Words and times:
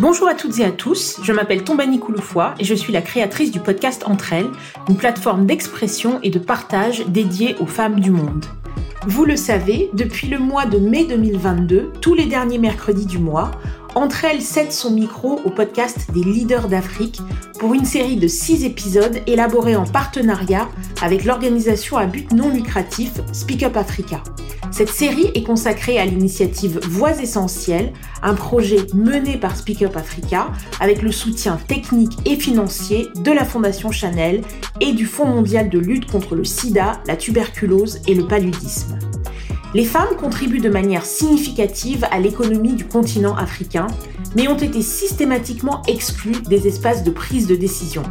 Bonjour 0.00 0.28
à 0.28 0.34
toutes 0.34 0.58
et 0.58 0.64
à 0.64 0.70
tous, 0.70 1.20
je 1.22 1.30
m'appelle 1.30 1.62
Tombani 1.62 1.98
Kouloufoua 1.98 2.54
et 2.58 2.64
je 2.64 2.74
suis 2.74 2.90
la 2.90 3.02
créatrice 3.02 3.50
du 3.50 3.60
podcast 3.60 4.04
Entre 4.06 4.32
elles, 4.32 4.48
une 4.88 4.96
plateforme 4.96 5.44
d'expression 5.44 6.18
et 6.22 6.30
de 6.30 6.38
partage 6.38 7.04
dédiée 7.08 7.54
aux 7.60 7.66
femmes 7.66 8.00
du 8.00 8.10
monde. 8.10 8.46
Vous 9.06 9.26
le 9.26 9.36
savez, 9.36 9.90
depuis 9.92 10.28
le 10.28 10.38
mois 10.38 10.64
de 10.64 10.78
mai 10.78 11.04
2022, 11.04 11.92
tous 12.00 12.14
les 12.14 12.24
derniers 12.24 12.56
mercredis 12.56 13.04
du 13.04 13.18
mois, 13.18 13.50
entre 13.94 14.24
elles 14.24 14.40
cède 14.40 14.72
son 14.72 14.92
micro 14.92 15.38
au 15.44 15.50
podcast 15.50 16.10
des 16.14 16.24
leaders 16.24 16.68
d'Afrique 16.68 17.20
pour 17.58 17.74
une 17.74 17.84
série 17.84 18.16
de 18.16 18.26
six 18.26 18.64
épisodes 18.64 19.18
élaborés 19.26 19.76
en 19.76 19.84
partenariat 19.84 20.66
avec 21.02 21.26
l'organisation 21.26 21.98
à 21.98 22.06
but 22.06 22.32
non 22.32 22.48
lucratif 22.48 23.20
Speak 23.34 23.64
Up 23.64 23.76
Africa. 23.76 24.22
Cette 24.70 24.90
série 24.90 25.30
est 25.34 25.42
consacrée 25.42 25.98
à 25.98 26.06
l'initiative 26.06 26.80
Voix 26.88 27.20
Essentielles, 27.20 27.92
un 28.22 28.34
projet 28.34 28.86
mené 28.94 29.36
par 29.36 29.56
Speak 29.56 29.82
Up 29.82 29.96
Africa 29.96 30.48
avec 30.78 31.02
le 31.02 31.10
soutien 31.10 31.58
technique 31.68 32.16
et 32.24 32.36
financier 32.36 33.08
de 33.16 33.32
la 33.32 33.44
Fondation 33.44 33.90
Chanel 33.90 34.42
et 34.80 34.92
du 34.92 35.06
Fonds 35.06 35.26
mondial 35.26 35.68
de 35.68 35.78
lutte 35.78 36.10
contre 36.10 36.36
le 36.36 36.44
sida, 36.44 37.02
la 37.06 37.16
tuberculose 37.16 38.00
et 38.06 38.14
le 38.14 38.26
paludisme. 38.26 38.98
Les 39.74 39.84
femmes 39.84 40.16
contribuent 40.18 40.60
de 40.60 40.68
manière 40.70 41.04
significative 41.04 42.06
à 42.10 42.18
l'économie 42.18 42.74
du 42.74 42.86
continent 42.86 43.36
africain, 43.36 43.86
mais 44.36 44.48
ont 44.48 44.56
été 44.56 44.82
systématiquement 44.82 45.82
exclues 45.86 46.42
des 46.48 46.66
espaces 46.66 47.04
de 47.04 47.10
prise 47.10 47.46
de 47.46 47.54
décision. 47.54 48.02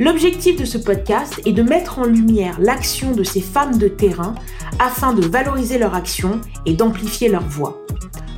L'objectif 0.00 0.56
de 0.56 0.64
ce 0.64 0.78
podcast 0.78 1.40
est 1.44 1.52
de 1.52 1.62
mettre 1.62 1.98
en 1.98 2.04
lumière 2.04 2.60
l'action 2.60 3.10
de 3.10 3.24
ces 3.24 3.40
femmes 3.40 3.78
de 3.78 3.88
terrain 3.88 4.36
afin 4.78 5.12
de 5.12 5.26
valoriser 5.26 5.76
leur 5.76 5.94
action 5.96 6.40
et 6.66 6.74
d'amplifier 6.74 7.28
leur 7.28 7.42
voix. 7.42 7.84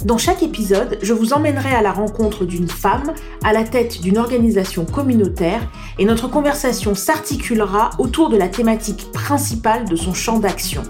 Dans 0.07 0.17
chaque 0.17 0.43
épisode, 0.43 0.99
je 1.03 1.13
vous 1.13 1.35
emmènerai 1.35 1.75
à 1.75 1.83
la 1.83 1.93
rencontre 1.93 2.47
d'une 2.47 2.69
femme 2.69 3.13
à 3.45 3.53
la 3.53 3.65
tête 3.65 4.01
d'une 4.01 4.17
organisation 4.17 4.87
communautaire 4.87 5.61
et 5.99 6.07
notre 6.07 6.29
conversation 6.29 6.95
s'articulera 6.95 7.91
autour 7.99 8.31
de 8.31 8.39
la 8.39 8.49
thématique 8.49 9.13
principale 9.13 9.87
de 9.87 9.97
son 9.97 10.15
champ 10.15 10.39
d'action. 10.39 10.83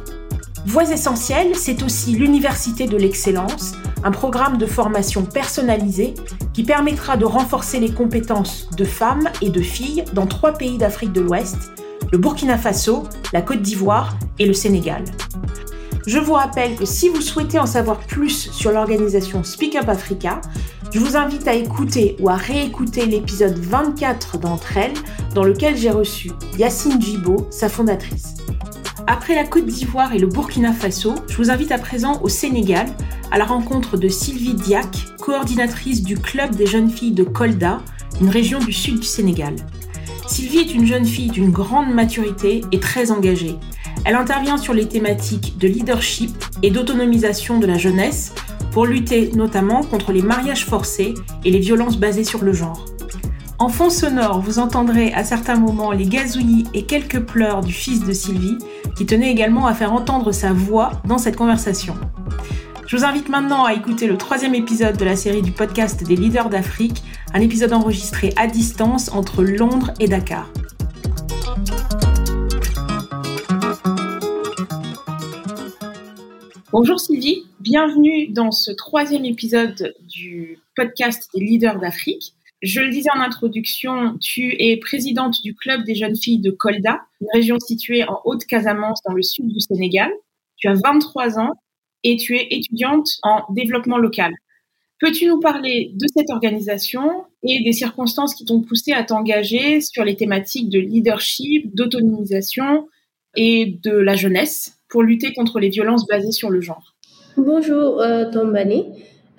Voix 0.66 0.90
essentielles, 0.90 1.56
c'est 1.56 1.82
aussi 1.82 2.12
l'Université 2.12 2.86
de 2.86 2.96
l'excellence, 2.96 3.72
un 4.04 4.10
programme 4.10 4.58
de 4.58 4.66
formation 4.66 5.24
personnalisé 5.24 6.14
qui 6.52 6.64
permettra 6.64 7.16
de 7.16 7.24
renforcer 7.24 7.80
les 7.80 7.90
compétences 7.92 8.68
de 8.76 8.84
femmes 8.84 9.28
et 9.40 9.50
de 9.50 9.60
filles 9.60 10.04
dans 10.12 10.26
trois 10.26 10.52
pays 10.52 10.76
d'Afrique 10.76 11.12
de 11.12 11.22
l'Ouest, 11.22 11.72
le 12.12 12.18
Burkina 12.18 12.58
Faso, 12.58 13.04
la 13.32 13.40
Côte 13.42 13.62
d'Ivoire 13.62 14.16
et 14.38 14.46
le 14.46 14.52
Sénégal. 14.52 15.04
Je 16.06 16.18
vous 16.18 16.32
rappelle 16.34 16.76
que 16.76 16.84
si 16.84 17.08
vous 17.08 17.20
souhaitez 17.20 17.58
en 17.58 17.66
savoir 17.66 17.98
plus 17.98 18.50
sur 18.50 18.72
l'organisation 18.72 19.44
Speak 19.44 19.76
Up 19.76 19.88
Africa, 19.88 20.40
je 20.92 20.98
vous 20.98 21.16
invite 21.16 21.46
à 21.46 21.54
écouter 21.54 22.16
ou 22.20 22.28
à 22.28 22.34
réécouter 22.34 23.06
l'épisode 23.06 23.58
24 23.58 24.38
d'entre 24.38 24.76
elles, 24.76 24.94
dans 25.34 25.44
lequel 25.44 25.76
j'ai 25.76 25.90
reçu 25.90 26.32
Yacine 26.58 27.00
Djibo, 27.00 27.46
sa 27.50 27.68
fondatrice. 27.68 28.39
Après 29.12 29.34
la 29.34 29.42
Côte 29.42 29.66
d'Ivoire 29.66 30.14
et 30.14 30.20
le 30.20 30.28
Burkina 30.28 30.72
Faso, 30.72 31.16
je 31.26 31.36
vous 31.36 31.50
invite 31.50 31.72
à 31.72 31.78
présent 31.78 32.20
au 32.22 32.28
Sénégal, 32.28 32.86
à 33.32 33.38
la 33.38 33.44
rencontre 33.44 33.96
de 33.96 34.06
Sylvie 34.06 34.54
Diak, 34.54 35.16
coordinatrice 35.20 36.04
du 36.04 36.16
Club 36.16 36.54
des 36.54 36.66
jeunes 36.66 36.88
filles 36.88 37.10
de 37.10 37.24
Kolda, 37.24 37.80
une 38.20 38.28
région 38.28 38.60
du 38.60 38.72
sud 38.72 39.00
du 39.00 39.06
Sénégal. 39.06 39.56
Sylvie 40.28 40.58
est 40.58 40.72
une 40.72 40.86
jeune 40.86 41.04
fille 41.04 41.28
d'une 41.28 41.50
grande 41.50 41.92
maturité 41.92 42.60
et 42.70 42.78
très 42.78 43.10
engagée. 43.10 43.56
Elle 44.04 44.14
intervient 44.14 44.58
sur 44.58 44.74
les 44.74 44.86
thématiques 44.86 45.58
de 45.58 45.66
leadership 45.66 46.30
et 46.62 46.70
d'autonomisation 46.70 47.58
de 47.58 47.66
la 47.66 47.78
jeunesse 47.78 48.32
pour 48.70 48.86
lutter 48.86 49.32
notamment 49.34 49.82
contre 49.82 50.12
les 50.12 50.22
mariages 50.22 50.66
forcés 50.66 51.14
et 51.44 51.50
les 51.50 51.58
violences 51.58 51.98
basées 51.98 52.22
sur 52.22 52.44
le 52.44 52.52
genre. 52.52 52.86
En 53.60 53.68
fond 53.68 53.90
sonore, 53.90 54.40
vous 54.40 54.58
entendrez 54.58 55.12
à 55.12 55.22
certains 55.22 55.56
moments 55.56 55.92
les 55.92 56.06
gazouillis 56.06 56.64
et 56.72 56.86
quelques 56.86 57.20
pleurs 57.20 57.60
du 57.60 57.74
fils 57.74 58.02
de 58.02 58.12
Sylvie, 58.14 58.56
qui 58.96 59.06
tenait 59.06 59.30
également 59.30 59.66
à 59.66 59.74
faire 59.74 59.92
entendre 59.92 60.32
sa 60.32 60.52
voix 60.52 60.92
dans 61.06 61.18
cette 61.18 61.36
conversation. 61.36 61.94
Je 62.86 62.96
vous 62.96 63.04
invite 63.04 63.28
maintenant 63.28 63.64
à 63.64 63.74
écouter 63.74 64.06
le 64.06 64.16
troisième 64.16 64.54
épisode 64.54 64.96
de 64.96 65.04
la 65.04 65.14
série 65.14 65.42
du 65.42 65.52
podcast 65.52 66.02
des 66.02 66.16
leaders 66.16 66.50
d'Afrique, 66.50 67.02
un 67.32 67.40
épisode 67.40 67.72
enregistré 67.72 68.32
à 68.36 68.46
distance 68.46 69.12
entre 69.12 69.44
Londres 69.44 69.92
et 70.00 70.08
Dakar. 70.08 70.50
Bonjour 76.72 77.00
Sylvie, 77.00 77.46
bienvenue 77.58 78.28
dans 78.28 78.52
ce 78.52 78.70
troisième 78.70 79.24
épisode 79.24 79.94
du 80.08 80.58
podcast 80.76 81.28
des 81.34 81.40
leaders 81.40 81.78
d'Afrique. 81.78 82.34
Je 82.62 82.80
le 82.80 82.90
disais 82.90 83.08
en 83.16 83.20
introduction, 83.20 84.18
tu 84.18 84.54
es 84.62 84.76
présidente 84.76 85.40
du 85.42 85.54
club 85.54 85.84
des 85.84 85.94
jeunes 85.94 86.16
filles 86.16 86.40
de 86.40 86.50
Kolda, 86.50 87.00
une 87.22 87.28
région 87.32 87.58
située 87.58 88.04
en 88.04 88.20
Haute-Casamance 88.24 89.00
dans 89.06 89.14
le 89.14 89.22
sud 89.22 89.48
du 89.48 89.60
Sénégal. 89.60 90.10
Tu 90.56 90.68
as 90.68 90.74
23 90.74 91.38
ans 91.38 91.54
et 92.04 92.16
tu 92.18 92.36
es 92.36 92.48
étudiante 92.50 93.08
en 93.22 93.50
développement 93.54 93.96
local. 93.96 94.34
Peux-tu 95.00 95.26
nous 95.26 95.40
parler 95.40 95.92
de 95.94 96.06
cette 96.14 96.28
organisation 96.28 97.24
et 97.42 97.64
des 97.64 97.72
circonstances 97.72 98.34
qui 98.34 98.44
t'ont 98.44 98.60
poussé 98.60 98.92
à 98.92 99.04
t'engager 99.04 99.80
sur 99.80 100.04
les 100.04 100.14
thématiques 100.14 100.68
de 100.68 100.78
leadership, 100.78 101.74
d'autonomisation 101.74 102.88
et 103.36 103.78
de 103.82 103.92
la 103.92 104.16
jeunesse 104.16 104.78
pour 104.90 105.02
lutter 105.02 105.32
contre 105.32 105.60
les 105.60 105.70
violences 105.70 106.06
basées 106.06 106.32
sur 106.32 106.50
le 106.50 106.60
genre? 106.60 106.94
Bonjour 107.38 108.02
euh, 108.02 108.30
Tombani. 108.30 108.84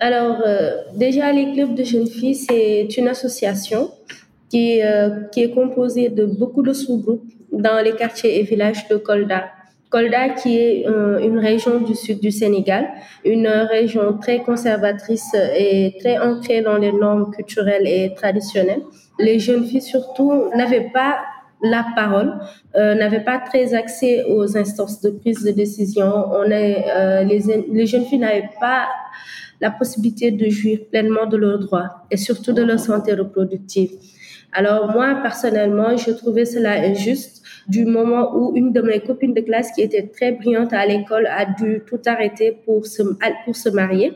Alors, 0.04 0.38
euh, 0.44 0.82
déjà, 0.96 1.32
les 1.32 1.52
clubs 1.52 1.76
de 1.76 1.84
jeunes 1.84 2.08
filles, 2.08 2.34
c'est 2.34 2.88
une 2.98 3.06
association 3.06 3.92
qui, 4.50 4.82
euh, 4.82 5.28
qui 5.30 5.44
est 5.44 5.52
composée 5.52 6.08
de 6.08 6.24
beaucoup 6.24 6.64
de 6.64 6.72
sous-groupes 6.72 7.22
dans 7.52 7.80
les 7.84 7.92
quartiers 7.92 8.40
et 8.40 8.42
villages 8.42 8.88
de 8.88 8.96
Kolda. 8.96 9.44
Kolda, 9.90 10.30
qui 10.30 10.58
est 10.58 10.88
euh, 10.88 11.20
une 11.20 11.38
région 11.38 11.78
du 11.78 11.94
sud 11.94 12.18
du 12.18 12.32
Sénégal, 12.32 12.88
une 13.24 13.46
région 13.46 14.18
très 14.18 14.40
conservatrice 14.40 15.36
et 15.56 15.94
très 16.00 16.18
ancrée 16.18 16.62
dans 16.62 16.78
les 16.78 16.90
normes 16.90 17.30
culturelles 17.30 17.86
et 17.86 18.12
traditionnelles. 18.16 18.82
Les 19.20 19.38
jeunes 19.38 19.64
filles, 19.66 19.82
surtout, 19.82 20.32
n'avaient 20.56 20.90
pas 20.92 21.18
la 21.62 21.86
parole, 21.94 22.40
euh, 22.74 22.96
n'avaient 22.96 23.22
pas 23.22 23.38
très 23.38 23.72
accès 23.72 24.24
aux 24.24 24.56
instances 24.56 25.00
de 25.00 25.10
prise 25.10 25.44
de 25.44 25.52
décision. 25.52 26.12
On 26.32 26.50
est, 26.50 26.84
euh, 26.88 27.22
les, 27.22 27.40
les 27.70 27.86
jeunes 27.86 28.04
filles 28.04 28.18
n'avaient 28.18 28.50
pas 28.60 28.88
la 29.62 29.70
possibilité 29.70 30.32
de 30.32 30.50
jouir 30.50 30.80
pleinement 30.90 31.26
de 31.26 31.36
leurs 31.36 31.60
droits 31.60 32.04
et 32.10 32.16
surtout 32.16 32.52
de 32.52 32.62
leur 32.62 32.80
santé 32.80 33.14
reproductive. 33.14 33.92
Alors 34.52 34.90
moi, 34.92 35.20
personnellement, 35.22 35.96
je 35.96 36.10
trouvais 36.10 36.44
cela 36.44 36.72
injuste 36.72 37.42
du 37.68 37.84
moment 37.86 38.36
où 38.36 38.56
une 38.56 38.72
de 38.72 38.82
mes 38.82 39.00
copines 39.00 39.32
de 39.32 39.40
classe 39.40 39.70
qui 39.72 39.82
était 39.82 40.08
très 40.08 40.32
brillante 40.32 40.72
à 40.72 40.84
l'école 40.84 41.26
a 41.26 41.44
dû 41.46 41.82
tout 41.86 42.00
arrêter 42.06 42.58
pour 42.64 42.84
se, 42.84 43.02
pour 43.44 43.56
se 43.56 43.68
marier. 43.68 44.12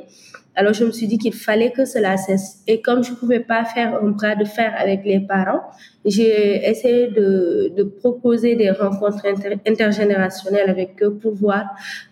Alors 0.58 0.72
je 0.72 0.84
me 0.84 0.90
suis 0.90 1.06
dit 1.06 1.18
qu'il 1.18 1.34
fallait 1.34 1.70
que 1.70 1.84
cela 1.84 2.16
cesse. 2.16 2.62
Et 2.66 2.80
comme 2.80 3.04
je 3.04 3.10
ne 3.10 3.16
pouvais 3.16 3.40
pas 3.40 3.64
faire 3.66 4.02
un 4.02 4.08
bras 4.08 4.34
de 4.34 4.46
fer 4.46 4.72
avec 4.78 5.04
les 5.04 5.20
parents, 5.20 5.60
j'ai 6.06 6.66
essayé 6.68 7.08
de, 7.08 7.72
de, 7.76 7.82
proposer 7.82 8.54
des 8.54 8.70
rencontres 8.70 9.26
intergénérationnelles 9.66 10.70
avec 10.70 11.02
eux 11.02 11.14
pour 11.14 11.34
voir 11.34 11.64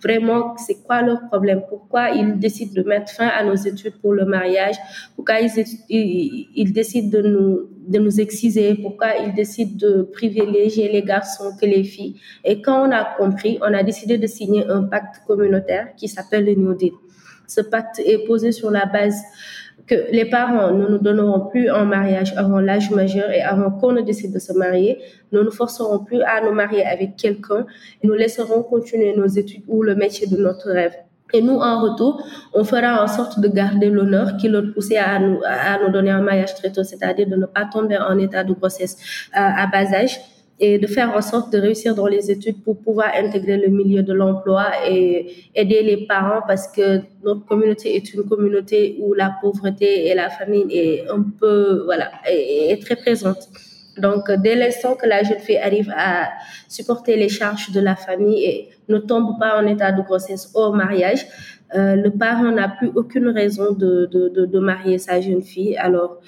vraiment 0.03 0.56
c'est 0.59 0.82
quoi 0.82 1.00
leur 1.00 1.21
problème, 1.28 1.62
pourquoi 1.69 2.10
ils 2.10 2.38
décident 2.38 2.72
de 2.75 2.87
mettre 2.87 3.10
fin 3.12 3.28
à 3.28 3.44
nos 3.44 3.55
études 3.55 3.94
pour 4.03 4.12
le 4.12 4.27
mariage, 4.27 4.75
pourquoi 5.15 5.41
ils, 5.41 5.50
ils, 5.88 6.49
ils 6.55 6.72
décident 6.72 7.09
de 7.19 7.22
nous, 7.26 7.69
de 7.87 7.99
nous 7.99 8.21
exciser, 8.21 8.75
pourquoi 8.75 9.16
ils 9.25 9.32
décident 9.32 9.76
de 9.76 10.03
privilégier 10.03 10.91
les 10.91 11.03
garçons 11.03 11.53
que 11.59 11.65
les 11.65 11.84
filles. 11.84 12.16
Et 12.44 12.61
quand 12.61 12.88
on 12.88 12.91
a 12.91 13.05
compris, 13.16 13.59
on 13.62 13.72
a 13.72 13.82
décidé 13.82 14.19
de 14.19 14.26
signer 14.26 14.66
un 14.66 14.82
pacte 14.82 15.22
communautaire 15.26 15.94
qui 15.97 16.09
s'appelle 16.09 16.44
le 16.44 16.55
New 16.55 16.75
Deal. 16.75 16.93
Ce 17.47 17.60
pacte 17.60 18.00
est 18.00 18.27
posé 18.27 18.53
sur 18.53 18.70
la 18.70 18.87
base 18.87 19.20
que 19.87 19.94
les 20.12 20.25
parents 20.25 20.70
ne 20.70 20.87
nous 20.87 20.99
donneront 20.99 21.41
plus 21.41 21.70
en 21.70 21.85
mariage 21.85 22.32
avant 22.37 22.61
l'âge 22.61 22.91
majeur 22.91 23.31
et 23.31 23.43
avant 23.43 23.70
qu'on 23.70 23.93
ne 23.93 24.00
décide 24.00 24.32
de 24.32 24.38
se 24.38 24.52
marier. 24.52 24.99
Nous 25.32 25.43
ne 25.43 25.50
forcerons 25.50 25.99
plus 25.99 26.23
à 26.23 26.41
nous 26.41 26.52
marier 26.52 26.85
avec 26.85 27.17
quelqu'un 27.17 27.67
nous 28.02 28.14
laisserons 28.14 28.62
continuer 28.62 29.14
nos 29.17 29.26
études 29.26 29.62
ou 29.69 29.82
le 29.82 29.94
métier 29.94 30.26
de 30.26 30.37
notre 30.37 30.70
rêve. 30.70 30.94
Et 31.32 31.43
nous, 31.43 31.56
en 31.56 31.81
retour, 31.81 32.23
on 32.52 32.64
fera 32.64 33.02
en 33.02 33.08
sorte 33.08 33.41
de 33.41 33.49
garder 33.49 33.90
l'honneur 33.90 34.37
qui 34.37 34.49
leur 34.49 34.73
poussait 34.73 34.99
à 34.99 35.19
nous, 35.19 35.40
à 35.44 35.79
nous 35.82 35.90
donner 35.90 36.11
un 36.11 36.20
mariage 36.20 36.55
très 36.55 36.70
tôt, 36.70 36.85
c'est-à-dire 36.85 37.26
de 37.29 37.35
ne 37.35 37.47
pas 37.47 37.64
tomber 37.64 37.99
en 37.99 38.17
état 38.19 38.44
de 38.44 38.52
grossesse 38.52 39.29
à 39.32 39.67
bas 39.67 39.93
âge 39.93 40.20
et 40.60 40.78
de 40.78 40.86
faire 40.86 41.10
en 41.16 41.20
sorte 41.20 41.52
de 41.52 41.58
réussir 41.58 41.94
dans 41.94 42.06
les 42.06 42.30
études 42.30 42.62
pour 42.62 42.78
pouvoir 42.80 43.12
intégrer 43.16 43.56
le 43.56 43.68
milieu 43.68 44.02
de 44.02 44.12
l'emploi 44.12 44.66
et 44.88 45.48
aider 45.54 45.82
les 45.82 46.06
parents 46.06 46.42
parce 46.46 46.68
que 46.68 47.00
notre 47.24 47.44
communauté 47.44 47.96
est 47.96 48.14
une 48.14 48.22
communauté 48.24 48.96
où 49.00 49.14
la 49.14 49.34
pauvreté 49.40 50.06
et 50.08 50.14
la 50.14 50.30
famine 50.30 50.68
est 50.70 51.08
un 51.10 51.24
peu, 51.40 51.82
voilà, 51.84 52.10
est, 52.26 52.80
très 52.82 52.94
présente. 52.94 53.48
Donc, 53.98 54.30
dès 54.30 54.54
l'instant 54.54 54.94
que 54.94 55.06
la 55.06 55.22
jeune 55.22 55.38
fille 55.38 55.58
arrive 55.58 55.92
à 55.96 56.30
supporter 56.68 57.16
les 57.16 57.28
charges 57.28 57.70
de 57.72 57.80
la 57.80 57.96
famille 57.96 58.44
et 58.44 58.68
ne 58.88 58.98
tombe 58.98 59.38
pas 59.38 59.60
en 59.60 59.66
état 59.66 59.92
de 59.92 60.02
grossesse 60.02 60.50
au 60.54 60.72
mariage, 60.72 61.26
le 61.72 62.08
parent 62.10 62.52
n'a 62.52 62.68
plus 62.68 62.90
aucune 62.94 63.28
raison 63.28 63.72
de, 63.72 64.06
de, 64.06 64.28
de, 64.28 64.46
de 64.46 64.58
marier 64.60 64.98
sa 64.98 65.20
jeune 65.20 65.42
fille. 65.42 65.76
Alors, 65.76 66.20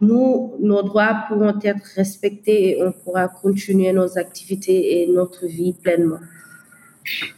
nous, 0.00 0.54
nos 0.60 0.82
droits 0.82 1.24
pourront 1.28 1.58
être 1.62 1.84
respectés 1.94 2.78
et 2.78 2.82
on 2.82 2.92
pourra 2.92 3.28
continuer 3.28 3.92
nos 3.92 4.18
activités 4.18 5.02
et 5.02 5.06
notre 5.06 5.46
vie 5.46 5.74
pleinement. 5.74 6.18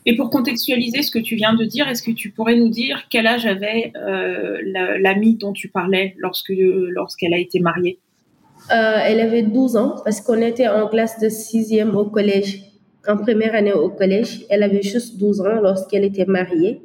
Et 0.07 0.17
pour 0.17 0.31
contextualiser 0.31 1.03
ce 1.03 1.11
que 1.11 1.19
tu 1.19 1.37
viens 1.37 1.55
de 1.55 1.65
dire, 1.65 1.89
est-ce 1.89 2.03
que 2.03 2.11
tu 2.11 2.31
pourrais 2.31 2.57
nous 2.57 2.69
dire 2.69 3.05
quel 3.11 3.27
âge 3.27 3.47
avait 3.47 3.93
euh, 3.97 4.59
l'amie 5.01 5.37
dont 5.37 5.53
tu 5.53 5.69
parlais 5.69 6.15
lorsque 6.19 6.53
lorsqu'elle 6.57 7.35
a 7.35 7.39
été 7.39 7.61
mariée? 7.61 7.99
Euh, 8.71 8.99
Elle 9.05 9.21
avait 9.21 9.43
12 9.43 9.77
ans 9.77 9.97
parce 10.05 10.21
qu'on 10.21 10.41
était 10.41 10.69
en 10.69 10.89
classe 10.89 11.19
de 11.21 11.29
sixième 11.29 11.97
au 11.97 12.05
collège, 12.05 12.63
en 13.09 13.17
première 13.17 13.55
année 13.55 13.73
au 13.73 13.89
collège. 13.89 14.45
Elle 14.51 14.63
avait 14.63 14.83
juste 14.83 15.19
12 15.19 15.41
ans 15.41 15.61
lorsqu'elle 15.61 16.05
était 16.05 16.27
mariée. 16.27 16.81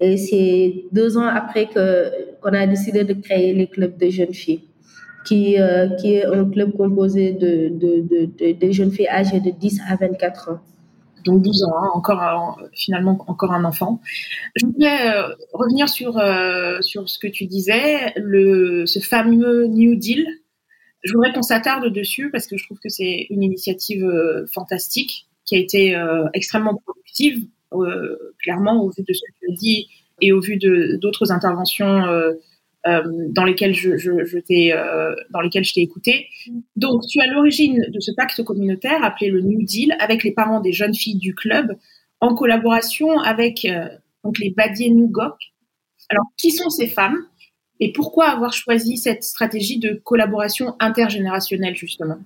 Et 0.00 0.16
c'est 0.16 0.84
deux 0.92 1.16
ans 1.16 1.26
après 1.26 1.66
qu'on 1.66 2.52
a 2.52 2.66
décidé 2.66 3.04
de 3.04 3.14
créer 3.14 3.54
les 3.54 3.68
clubs 3.68 3.96
de 3.96 4.10
jeunes 4.10 4.34
filles, 4.34 4.64
qui, 5.24 5.58
euh, 5.58 5.88
qui 5.96 6.14
est 6.14 6.26
un 6.26 6.48
club 6.48 6.76
composé 6.76 7.32
de, 7.32 7.68
de, 7.68 8.52
de, 8.52 8.70
jeunes 8.70 8.92
filles 8.92 9.08
âgées 9.08 9.40
de 9.40 9.50
10 9.50 9.80
à 9.88 9.96
24 9.96 10.50
ans 10.50 10.60
donc 11.24 11.40
12 11.40 11.64
ans, 11.64 11.72
hein, 11.74 11.88
encore 11.94 12.60
finalement 12.74 13.24
encore 13.28 13.52
un 13.52 13.64
enfant. 13.64 13.98
Je 14.56 14.66
voulais 14.66 15.10
euh, 15.10 15.34
revenir 15.54 15.88
sur 15.88 16.18
euh, 16.18 16.82
sur 16.82 17.08
ce 17.08 17.18
que 17.18 17.26
tu 17.26 17.46
disais, 17.46 18.12
le 18.16 18.84
ce 18.84 18.98
fameux 18.98 19.64
New 19.64 19.94
Deal. 19.94 20.26
Je 21.02 21.14
voudrais 21.14 21.32
qu'on 21.32 21.40
s'attarde 21.40 21.90
dessus 21.90 22.30
parce 22.30 22.46
que 22.46 22.58
je 22.58 22.66
trouve 22.66 22.78
que 22.78 22.90
c'est 22.90 23.26
une 23.30 23.42
initiative 23.42 24.06
fantastique 24.52 25.26
qui 25.46 25.56
a 25.56 25.58
été 25.58 25.98
extrêmement 26.34 26.74
productive, 26.76 27.46
clairement 28.38 28.82
au 28.82 28.90
vu 28.90 29.02
de 29.02 29.12
ce 29.14 29.20
que 29.20 29.32
tu 29.40 29.50
as 29.50 29.54
dit 29.54 29.88
et 30.20 30.32
au 30.32 30.40
vu 30.40 30.58
d'autres 30.58 31.32
interventions 31.32 32.02
dans 32.86 33.44
lesquels 33.44 33.74
je, 33.74 33.96
je, 33.96 34.24
je 34.24 34.38
t'ai 34.38 34.72
euh, 34.72 35.14
dans 35.30 35.40
lesquels 35.40 35.64
je 35.64 35.72
t'ai 35.72 35.80
écouté. 35.80 36.26
Donc, 36.76 37.02
tu 37.08 37.20
as 37.20 37.26
l'origine 37.26 37.82
de 37.88 38.00
ce 38.00 38.12
pacte 38.12 38.42
communautaire 38.42 39.02
appelé 39.02 39.30
le 39.30 39.40
New 39.40 39.62
Deal 39.62 39.96
avec 40.00 40.22
les 40.22 40.32
parents 40.32 40.60
des 40.60 40.72
jeunes 40.72 40.94
filles 40.94 41.18
du 41.18 41.34
club 41.34 41.76
en 42.20 42.34
collaboration 42.34 43.18
avec 43.20 43.64
euh, 43.64 43.88
donc 44.22 44.38
les 44.38 44.50
Badier 44.50 44.90
Nougok. 44.90 45.36
Alors, 46.10 46.26
qui 46.36 46.50
sont 46.50 46.68
ces 46.68 46.86
femmes 46.86 47.26
et 47.80 47.92
pourquoi 47.92 48.26
avoir 48.26 48.52
choisi 48.52 48.98
cette 48.98 49.24
stratégie 49.24 49.78
de 49.78 50.00
collaboration 50.04 50.74
intergénérationnelle 50.78 51.74
justement? 51.74 52.18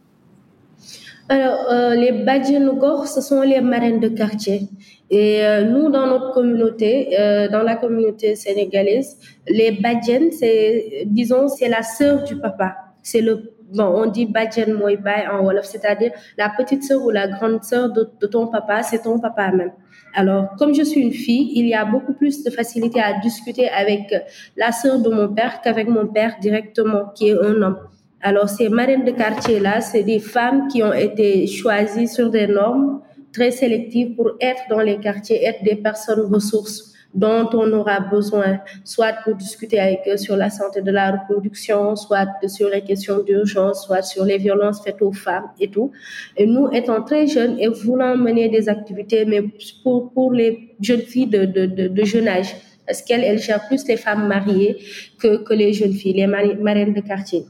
Alors, 1.30 1.70
euh, 1.70 1.94
les 1.94 2.12
Badjanougor, 2.24 3.06
ce 3.06 3.20
sont 3.20 3.42
les 3.42 3.60
marraines 3.60 4.00
de 4.00 4.08
quartier. 4.08 4.68
Et 5.10 5.44
euh, 5.44 5.62
nous, 5.64 5.90
dans 5.90 6.06
notre 6.06 6.32
communauté, 6.32 7.18
euh, 7.18 7.48
dans 7.48 7.62
la 7.62 7.76
communauté 7.76 8.34
sénégalaise, 8.34 9.18
les 9.46 9.72
Badjen, 9.72 10.30
c'est, 10.32 11.02
disons, 11.04 11.48
c'est 11.48 11.68
la 11.68 11.82
sœur 11.82 12.24
du 12.24 12.36
papa. 12.36 12.76
C'est 13.02 13.20
le, 13.20 13.52
bon, 13.74 13.84
on 13.84 14.06
dit 14.06 14.24
Badjen 14.24 14.72
Moïbay 14.72 15.26
en 15.30 15.44
Wolof, 15.44 15.66
c'est-à-dire 15.66 16.12
la 16.38 16.48
petite 16.48 16.82
sœur 16.82 17.04
ou 17.04 17.10
la 17.10 17.28
grande 17.28 17.62
sœur 17.62 17.92
de 17.92 18.26
ton 18.26 18.46
papa, 18.46 18.82
c'est 18.82 19.02
ton 19.02 19.18
papa 19.18 19.50
même. 19.52 19.72
Alors, 20.14 20.56
comme 20.58 20.74
je 20.74 20.82
suis 20.82 21.02
une 21.02 21.12
fille, 21.12 21.52
il 21.54 21.66
y 21.68 21.74
a 21.74 21.84
beaucoup 21.84 22.14
plus 22.14 22.42
de 22.42 22.50
facilité 22.50 23.00
à 23.02 23.20
discuter 23.20 23.68
avec 23.68 24.14
la 24.56 24.72
sœur 24.72 24.98
de 24.98 25.10
mon 25.10 25.28
père 25.28 25.60
qu'avec 25.60 25.88
mon 25.88 26.06
père 26.06 26.36
directement, 26.40 27.10
qui 27.14 27.28
est 27.28 27.38
un 27.38 27.60
homme. 27.60 27.78
Alors, 28.20 28.48
ces 28.48 28.68
marraines 28.68 29.04
de 29.04 29.12
quartier-là, 29.12 29.80
c'est 29.80 30.02
des 30.02 30.18
femmes 30.18 30.66
qui 30.68 30.82
ont 30.82 30.92
été 30.92 31.46
choisies 31.46 32.08
sur 32.08 32.30
des 32.30 32.48
normes 32.48 33.00
très 33.32 33.52
sélectives 33.52 34.16
pour 34.16 34.32
être 34.40 34.62
dans 34.68 34.80
les 34.80 34.98
quartiers, 34.98 35.44
être 35.44 35.62
des 35.62 35.76
personnes 35.76 36.32
ressources 36.32 36.94
dont 37.14 37.48
on 37.54 37.72
aura 37.72 38.00
besoin, 38.00 38.58
soit 38.84 39.14
pour 39.24 39.34
discuter 39.34 39.80
avec 39.80 40.00
eux 40.08 40.16
sur 40.16 40.36
la 40.36 40.50
santé 40.50 40.82
de 40.82 40.90
la 40.90 41.12
reproduction, 41.12 41.96
soit 41.96 42.26
sur 42.48 42.68
les 42.68 42.82
questions 42.82 43.22
d'urgence, 43.22 43.86
soit 43.86 44.02
sur 44.02 44.24
les 44.24 44.36
violences 44.36 44.82
faites 44.82 45.00
aux 45.00 45.12
femmes 45.12 45.48
et 45.58 45.70
tout. 45.70 45.90
Et 46.36 46.46
nous, 46.46 46.68
étant 46.72 47.02
très 47.02 47.26
jeunes 47.26 47.58
et 47.58 47.68
voulant 47.68 48.16
mener 48.16 48.48
des 48.48 48.68
activités, 48.68 49.24
mais 49.24 49.42
pour, 49.82 50.12
pour 50.12 50.32
les 50.32 50.74
jeunes 50.80 51.00
filles 51.00 51.28
de, 51.28 51.44
de, 51.46 51.66
de, 51.66 51.88
de 51.88 52.04
jeune 52.04 52.28
âge, 52.28 52.54
parce 52.86 53.02
qu'elles 53.02 53.24
elles 53.24 53.38
gèrent 53.38 53.66
plus 53.68 53.86
les 53.86 53.96
femmes 53.96 54.26
mariées 54.26 54.76
que, 55.18 55.42
que 55.42 55.54
les 55.54 55.72
jeunes 55.72 55.92
filles, 55.92 56.14
les 56.14 56.26
marraines 56.26 56.94
de 56.94 57.00
quartier. 57.00 57.44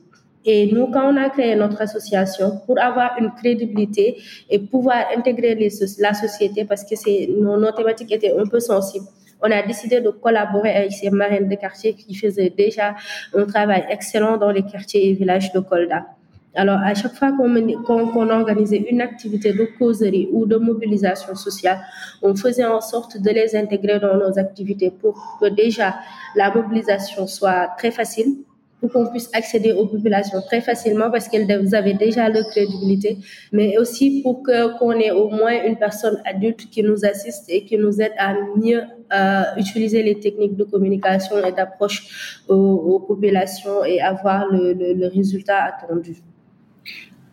Et 0.44 0.72
nous, 0.72 0.86
quand 0.88 1.12
on 1.12 1.16
a 1.16 1.28
créé 1.30 1.54
notre 1.56 1.80
association, 1.82 2.60
pour 2.66 2.80
avoir 2.80 3.16
une 3.18 3.32
crédibilité 3.32 4.16
et 4.48 4.58
pouvoir 4.58 5.06
intégrer 5.16 5.54
la 5.98 6.14
société, 6.14 6.64
parce 6.64 6.84
que 6.84 7.40
nos, 7.40 7.72
thématiques 7.72 8.12
étaient 8.12 8.36
un 8.38 8.46
peu 8.46 8.60
sensibles, 8.60 9.06
on 9.42 9.50
a 9.50 9.62
décidé 9.62 10.00
de 10.00 10.10
collaborer 10.10 10.74
avec 10.74 10.92
ces 10.92 11.10
marraines 11.10 11.48
de 11.48 11.54
quartier 11.54 11.94
qui 11.94 12.14
faisaient 12.14 12.50
déjà 12.50 12.96
un 13.34 13.44
travail 13.44 13.84
excellent 13.88 14.36
dans 14.36 14.50
les 14.50 14.62
quartiers 14.62 15.10
et 15.10 15.12
villages 15.12 15.52
de 15.52 15.60
Kolda. 15.60 16.06
Alors, 16.54 16.80
à 16.82 16.94
chaque 16.94 17.14
fois 17.14 17.30
qu'on 17.32 17.54
qu 17.54 18.32
organisait 18.32 18.84
une 18.90 19.00
activité 19.00 19.52
de 19.52 19.68
causerie 19.78 20.28
ou 20.32 20.44
de 20.46 20.56
mobilisation 20.56 21.34
sociale, 21.36 21.78
on 22.22 22.34
faisait 22.34 22.64
en 22.64 22.80
sorte 22.80 23.20
de 23.20 23.30
les 23.30 23.54
intégrer 23.54 24.00
dans 24.00 24.16
nos 24.16 24.38
activités 24.38 24.90
pour 24.90 25.38
que 25.40 25.46
déjà 25.46 25.96
la 26.34 26.52
mobilisation 26.52 27.26
soit 27.28 27.68
très 27.76 27.92
facile, 27.92 28.38
pour 28.80 28.92
qu'on 28.92 29.06
puisse 29.06 29.28
accéder 29.34 29.72
aux 29.72 29.86
populations 29.86 30.40
très 30.42 30.60
facilement 30.60 31.10
parce 31.10 31.28
qu'elles 31.28 31.74
avaient 31.74 31.94
déjà 31.94 32.28
leur 32.28 32.46
crédibilité, 32.48 33.18
mais 33.52 33.76
aussi 33.78 34.22
pour 34.22 34.42
que 34.42 34.78
qu'on 34.78 34.92
ait 34.92 35.10
au 35.10 35.28
moins 35.28 35.64
une 35.64 35.76
personne 35.76 36.20
adulte 36.24 36.70
qui 36.70 36.82
nous 36.82 37.04
assiste 37.04 37.44
et 37.48 37.64
qui 37.64 37.76
nous 37.76 38.00
aide 38.00 38.12
à 38.18 38.34
mieux 38.56 38.82
euh, 39.12 39.42
utiliser 39.56 40.02
les 40.02 40.20
techniques 40.20 40.56
de 40.56 40.64
communication 40.64 41.44
et 41.44 41.52
d'approche 41.52 42.42
aux, 42.48 43.00
populations 43.00 43.84
et 43.84 44.00
avoir 44.00 44.46
le 44.50 45.08
résultat 45.08 45.64
attendu. 45.64 46.22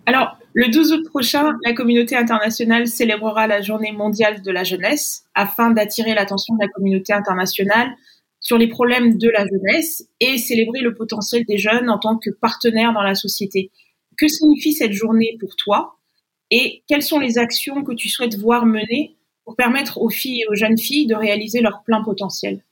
Alors, 0.08 0.38
le 0.54 0.70
12 0.70 0.94
août 0.94 1.10
prochain, 1.10 1.54
la 1.66 1.74
communauté 1.74 2.16
internationale 2.16 2.88
célébrera 2.88 3.48
la 3.48 3.62
journée 3.62 3.92
mondiale 3.92 4.42
de 4.42 4.52
la 4.52 4.64
jeunesse 4.64 5.26
afin 5.34 5.72
d'attirer 5.72 6.14
l'attention 6.14 6.56
de 6.56 6.62
la 6.62 6.68
communauté 6.70 7.12
internationale 7.12 7.90
sur 8.46 8.60
les 8.60 8.68
problèmes 8.68 9.18
de 9.18 9.28
la 9.28 9.44
jeunesse 9.48 10.08
et 10.20 10.38
célébrer 10.38 10.82
le 10.82 10.94
potentiel 10.94 11.44
des 11.46 11.58
jeunes 11.58 11.90
en 11.90 11.98
tant 11.98 12.16
que 12.16 12.30
partenaires 12.30 12.94
dans 12.94 13.02
la 13.02 13.16
société. 13.16 13.72
Que 14.20 14.28
signifie 14.28 14.72
cette 14.72 14.92
journée 14.92 15.36
pour 15.40 15.56
toi 15.56 15.96
et 16.52 16.84
quelles 16.88 17.02
sont 17.02 17.18
les 17.18 17.40
actions 17.40 17.84
que 17.84 17.94
tu 17.94 18.08
souhaites 18.08 18.38
voir 18.38 18.68
mener 18.68 19.16
pour 19.46 19.56
permettre 19.56 20.00
aux 20.00 20.10
filles 20.10 20.44
et 20.44 20.48
aux 20.48 20.54
jeunes 20.54 20.78
filles 20.78 21.08
de 21.08 21.16
réaliser 21.16 21.60
leur 21.60 21.82
plein 21.84 22.04
potentiel? 22.04 22.64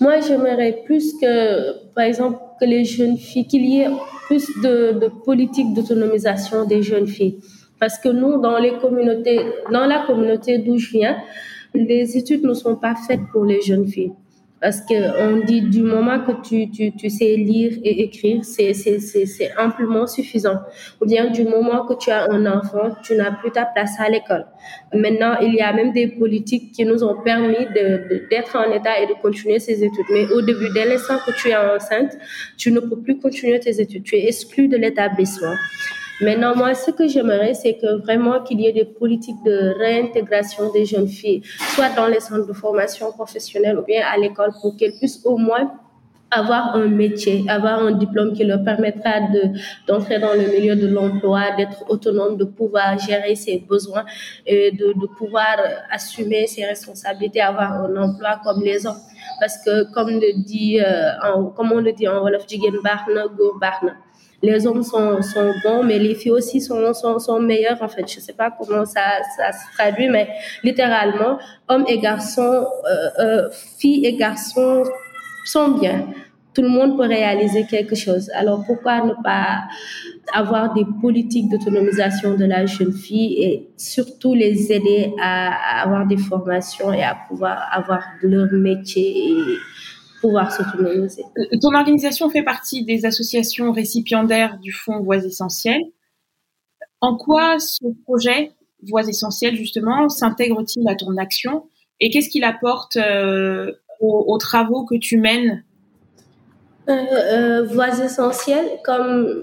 Moi, 0.00 0.20
j'aimerais 0.20 0.80
plus 0.86 1.12
que, 1.20 1.92
par 1.94 2.04
exemple, 2.04 2.38
que 2.58 2.64
les 2.64 2.86
jeunes 2.86 3.18
filles, 3.18 3.46
qu'il 3.46 3.66
y 3.66 3.80
ait 3.80 3.90
plus 4.24 4.46
de, 4.62 4.98
de 4.98 5.08
politique 5.26 5.74
d'autonomisation 5.74 6.64
des 6.64 6.82
jeunes 6.82 7.06
filles. 7.06 7.38
Parce 7.78 7.98
que 7.98 8.08
nous, 8.08 8.40
dans 8.40 8.58
les 8.58 8.78
communautés, 8.78 9.40
dans 9.70 9.84
la 9.84 10.06
communauté 10.06 10.56
d'où 10.56 10.78
je 10.78 10.90
viens, 10.90 11.18
les 11.74 12.16
études 12.16 12.44
ne 12.44 12.54
sont 12.54 12.76
pas 12.76 12.94
faites 12.94 13.20
pour 13.30 13.44
les 13.44 13.60
jeunes 13.60 13.86
filles. 13.86 14.12
Parce 14.60 14.80
qu'on 14.80 15.42
dit 15.44 15.60
du 15.60 15.82
moment 15.82 16.20
que 16.20 16.32
tu, 16.42 16.70
tu, 16.70 16.90
tu 16.96 17.10
sais 17.10 17.36
lire 17.36 17.72
et 17.84 18.04
écrire, 18.04 18.42
c'est 18.42 18.72
amplement 19.58 20.06
suffisant. 20.06 20.60
Ou 21.00 21.06
bien 21.06 21.30
du 21.30 21.44
moment 21.44 21.84
que 21.86 21.92
tu 21.94 22.10
as 22.10 22.30
un 22.30 22.46
enfant, 22.46 22.96
tu 23.02 23.14
n'as 23.16 23.32
plus 23.32 23.50
ta 23.50 23.66
place 23.66 23.92
à 23.98 24.08
l'école. 24.08 24.46
Maintenant, 24.94 25.36
il 25.42 25.54
y 25.54 25.60
a 25.60 25.74
même 25.74 25.92
des 25.92 26.06
politiques 26.08 26.72
qui 26.72 26.86
nous 26.86 27.04
ont 27.04 27.20
permis 27.22 27.66
d'être 27.74 28.52
de, 28.54 28.58
en 28.58 28.72
état 28.72 28.98
et 28.98 29.06
de 29.06 29.14
continuer 29.20 29.58
ces 29.58 29.84
études. 29.84 30.06
Mais 30.10 30.26
au 30.32 30.40
début, 30.40 30.70
dès 30.72 30.86
l'instant 30.86 31.18
que 31.26 31.32
tu 31.32 31.50
es 31.50 31.56
enceinte, 31.56 32.16
tu 32.56 32.72
ne 32.72 32.80
peux 32.80 32.98
plus 32.98 33.18
continuer 33.18 33.60
tes 33.60 33.78
études. 33.78 34.04
Tu 34.04 34.16
es 34.16 34.26
exclu 34.26 34.68
de 34.68 34.78
l'établissement. 34.78 35.54
Maintenant, 36.20 36.56
moi, 36.56 36.74
ce 36.74 36.90
que 36.90 37.06
j'aimerais, 37.06 37.52
c'est 37.52 37.74
que 37.74 38.00
vraiment 38.00 38.42
qu'il 38.42 38.60
y 38.60 38.66
ait 38.66 38.72
des 38.72 38.86
politiques 38.86 39.42
de 39.44 39.74
réintégration 39.78 40.72
des 40.72 40.86
jeunes 40.86 41.08
filles, 41.08 41.42
soit 41.74 41.90
dans 41.94 42.06
les 42.06 42.20
centres 42.20 42.46
de 42.46 42.54
formation 42.54 43.12
professionnelle 43.12 43.78
ou 43.78 43.82
bien 43.82 44.02
à 44.10 44.16
l'école, 44.16 44.52
pour 44.62 44.76
qu'elles 44.76 44.96
puissent 44.96 45.20
au 45.26 45.36
moins 45.36 45.70
avoir 46.30 46.74
un 46.74 46.88
métier, 46.88 47.44
avoir 47.48 47.80
un 47.80 47.92
diplôme 47.92 48.32
qui 48.32 48.44
leur 48.44 48.64
permettra 48.64 49.20
de 49.32 49.42
d'entrer 49.86 50.18
dans 50.18 50.32
le 50.32 50.46
milieu 50.54 50.74
de 50.74 50.88
l'emploi, 50.88 51.54
d'être 51.56 51.84
autonome, 51.88 52.36
de 52.36 52.44
pouvoir 52.44 52.98
gérer 52.98 53.36
ses 53.36 53.58
besoins 53.58 54.04
et 54.44 54.72
de, 54.72 54.86
de 54.86 55.06
pouvoir 55.18 55.56
assumer 55.90 56.46
ses 56.46 56.64
responsabilités, 56.64 57.40
avoir 57.40 57.72
un 57.84 57.96
emploi 57.96 58.40
comme 58.42 58.62
les 58.62 58.86
hommes. 58.86 59.02
Parce 59.38 59.58
que 59.64 59.92
comme 59.92 60.10
le 60.10 60.42
dit, 60.42 60.80
euh, 60.80 61.10
en, 61.22 61.44
comme 61.44 61.72
on 61.72 61.80
le 61.80 61.92
dit 61.92 62.08
en 62.08 62.22
wolof, 62.22 62.46
jigen 62.48 62.76
barna, 62.82 63.26
go 63.28 63.56
barna 63.60 63.92
les 64.46 64.66
hommes 64.66 64.82
sont, 64.82 65.20
sont 65.22 65.52
bons, 65.62 65.82
mais 65.82 65.98
les 65.98 66.14
filles 66.14 66.32
aussi 66.32 66.60
sont, 66.60 66.94
sont, 66.94 67.18
sont 67.18 67.40
meilleures, 67.40 67.82
en 67.82 67.88
fait. 67.88 68.06
Je 68.08 68.20
sais 68.20 68.32
pas 68.32 68.50
comment 68.50 68.84
ça, 68.84 69.06
ça 69.36 69.52
se 69.52 69.64
traduit, 69.76 70.08
mais 70.08 70.28
littéralement, 70.62 71.38
hommes 71.68 71.84
et 71.88 71.98
garçons, 71.98 72.64
euh, 72.90 73.08
euh, 73.18 73.48
filles 73.78 74.06
et 74.06 74.14
garçons 74.14 74.84
sont 75.44 75.68
bien. 75.78 76.06
tout 76.54 76.62
le 76.62 76.68
monde 76.68 76.96
peut 76.96 77.06
réaliser 77.06 77.66
quelque 77.66 77.94
chose. 77.94 78.30
Alors 78.34 78.64
pourquoi 78.66 79.04
ne 79.04 79.12
pas 79.22 79.64
avoir 80.32 80.72
des 80.72 80.86
politiques 81.02 81.50
d'autonomisation 81.50 82.34
de 82.34 82.46
la 82.46 82.64
jeune 82.64 82.92
fille 82.92 83.34
et 83.42 83.68
surtout 83.76 84.32
les 84.34 84.72
aider 84.72 85.12
à, 85.20 85.82
avoir 85.82 86.06
des 86.06 86.16
formations 86.16 86.92
et 86.94 87.02
à 87.02 87.14
pouvoir 87.28 87.68
avoir 87.72 88.02
leur 88.22 88.50
métier 88.52 89.34
pouvoir 90.20 90.52
s'autonomiser. 90.52 91.22
Ton 91.60 91.74
organisation 91.74 92.28
fait 92.30 92.42
partie 92.42 92.84
des 92.84 93.04
associations 93.04 93.72
récipiendaires 93.72 94.58
du 94.58 94.72
Fonds 94.72 95.00
Voix 95.00 95.18
Essentielles. 95.18 95.82
En 97.00 97.16
quoi 97.16 97.58
ce 97.58 97.84
projet 98.04 98.52
Voix 98.82 99.02
Essentielles, 99.02 99.56
justement, 99.56 100.08
s'intègre-t-il 100.08 100.88
à 100.88 100.94
ton 100.94 101.16
action 101.16 101.64
et 102.00 102.10
qu'est-ce 102.10 102.28
qu'il 102.28 102.44
apporte 102.44 102.96
euh, 102.96 103.72
aux, 104.00 104.36
travaux 104.38 104.84
que 104.84 104.96
tu 104.96 105.18
mènes? 105.18 105.64
Euh, 106.88 106.92
euh, 106.92 107.64
Voix 107.64 107.88
Essentielles, 107.88 108.78
comme 108.84 109.42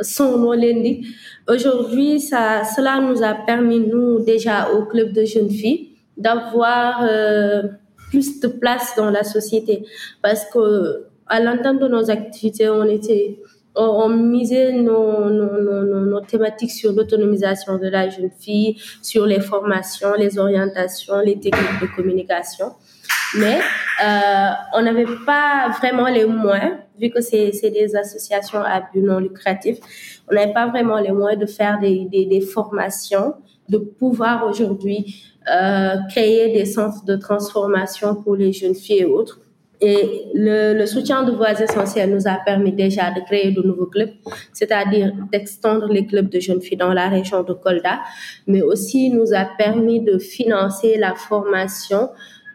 son 0.00 0.38
nom 0.38 0.52
l'indique, 0.52 1.06
aujourd'hui, 1.48 2.20
ça, 2.20 2.64
cela 2.64 3.00
nous 3.00 3.22
a 3.22 3.34
permis, 3.34 3.80
nous, 3.80 4.20
déjà 4.20 4.70
au 4.72 4.84
club 4.86 5.12
de 5.12 5.24
jeunes 5.24 5.50
filles, 5.50 5.90
d'avoir 6.16 7.02
plus 8.14 8.40
de 8.40 8.46
place 8.46 8.94
dans 8.96 9.10
la 9.10 9.24
société. 9.24 9.84
Parce 10.22 10.44
que 10.52 11.06
à 11.26 11.40
l'entente 11.40 11.80
de 11.80 11.88
nos 11.88 12.10
activités, 12.10 12.68
on 12.68 12.84
était 12.84 13.40
on, 13.76 14.08
misait 14.08 14.72
nos, 14.72 15.30
nos, 15.30 16.04
nos, 16.12 16.20
thématiques 16.20 16.70
sur 16.70 16.92
l'autonomisation 16.92 17.76
de 17.76 17.88
la 17.88 18.08
jeune 18.08 18.30
fille, 18.30 18.76
sur 19.02 19.26
les 19.26 19.40
formations, 19.40 20.12
les 20.16 20.38
orientations, 20.38 21.18
les 21.18 21.40
techniques 21.40 21.80
de 21.82 21.88
communication. 21.96 22.66
Mais 23.36 23.58
euh, 24.04 24.50
on 24.74 24.82
n'avait 24.82 25.12
pas 25.26 25.70
vraiment 25.76 26.06
les 26.06 26.24
moyens, 26.24 26.76
vu 27.00 27.10
que 27.10 27.20
c'est 27.20 27.50
des 27.80 27.96
associations 27.96 28.62
à 28.62 28.80
but 28.80 29.02
non 29.02 29.18
lucratif, 29.18 29.78
on 30.30 30.34
n'avait 30.36 30.52
pas 30.52 30.68
vraiment 30.68 31.00
les 31.00 31.10
moyens 31.10 31.40
de 31.40 31.46
faire 31.46 31.80
des, 31.80 32.06
des 32.12 32.40
formations, 32.42 33.34
de 33.68 33.78
pouvoir 33.78 34.46
aujourd'hui 34.46 35.33
euh, 35.50 35.96
créer 36.08 36.52
des 36.52 36.64
centres 36.64 37.04
de 37.04 37.16
transformation 37.16 38.14
pour 38.14 38.36
les 38.36 38.52
jeunes 38.52 38.74
filles 38.74 39.00
et 39.00 39.04
autres. 39.04 39.40
Et 39.80 40.22
le, 40.32 40.72
le, 40.72 40.86
soutien 40.86 41.24
de 41.24 41.32
Voix 41.32 41.52
Essentielles 41.60 42.10
nous 42.10 42.26
a 42.26 42.38
permis 42.44 42.72
déjà 42.72 43.10
de 43.10 43.20
créer 43.20 43.50
de 43.50 43.60
nouveaux 43.60 43.86
clubs, 43.86 44.12
c'est-à-dire 44.52 45.12
d'extendre 45.30 45.88
les 45.88 46.06
clubs 46.06 46.30
de 46.30 46.40
jeunes 46.40 46.62
filles 46.62 46.78
dans 46.78 46.94
la 46.94 47.08
région 47.08 47.42
de 47.42 47.52
Kolda, 47.52 48.00
mais 48.46 48.62
aussi 48.62 49.10
nous 49.10 49.34
a 49.34 49.44
permis 49.58 50.00
de 50.00 50.16
financer 50.16 50.96
la 50.96 51.14
formation 51.14 52.08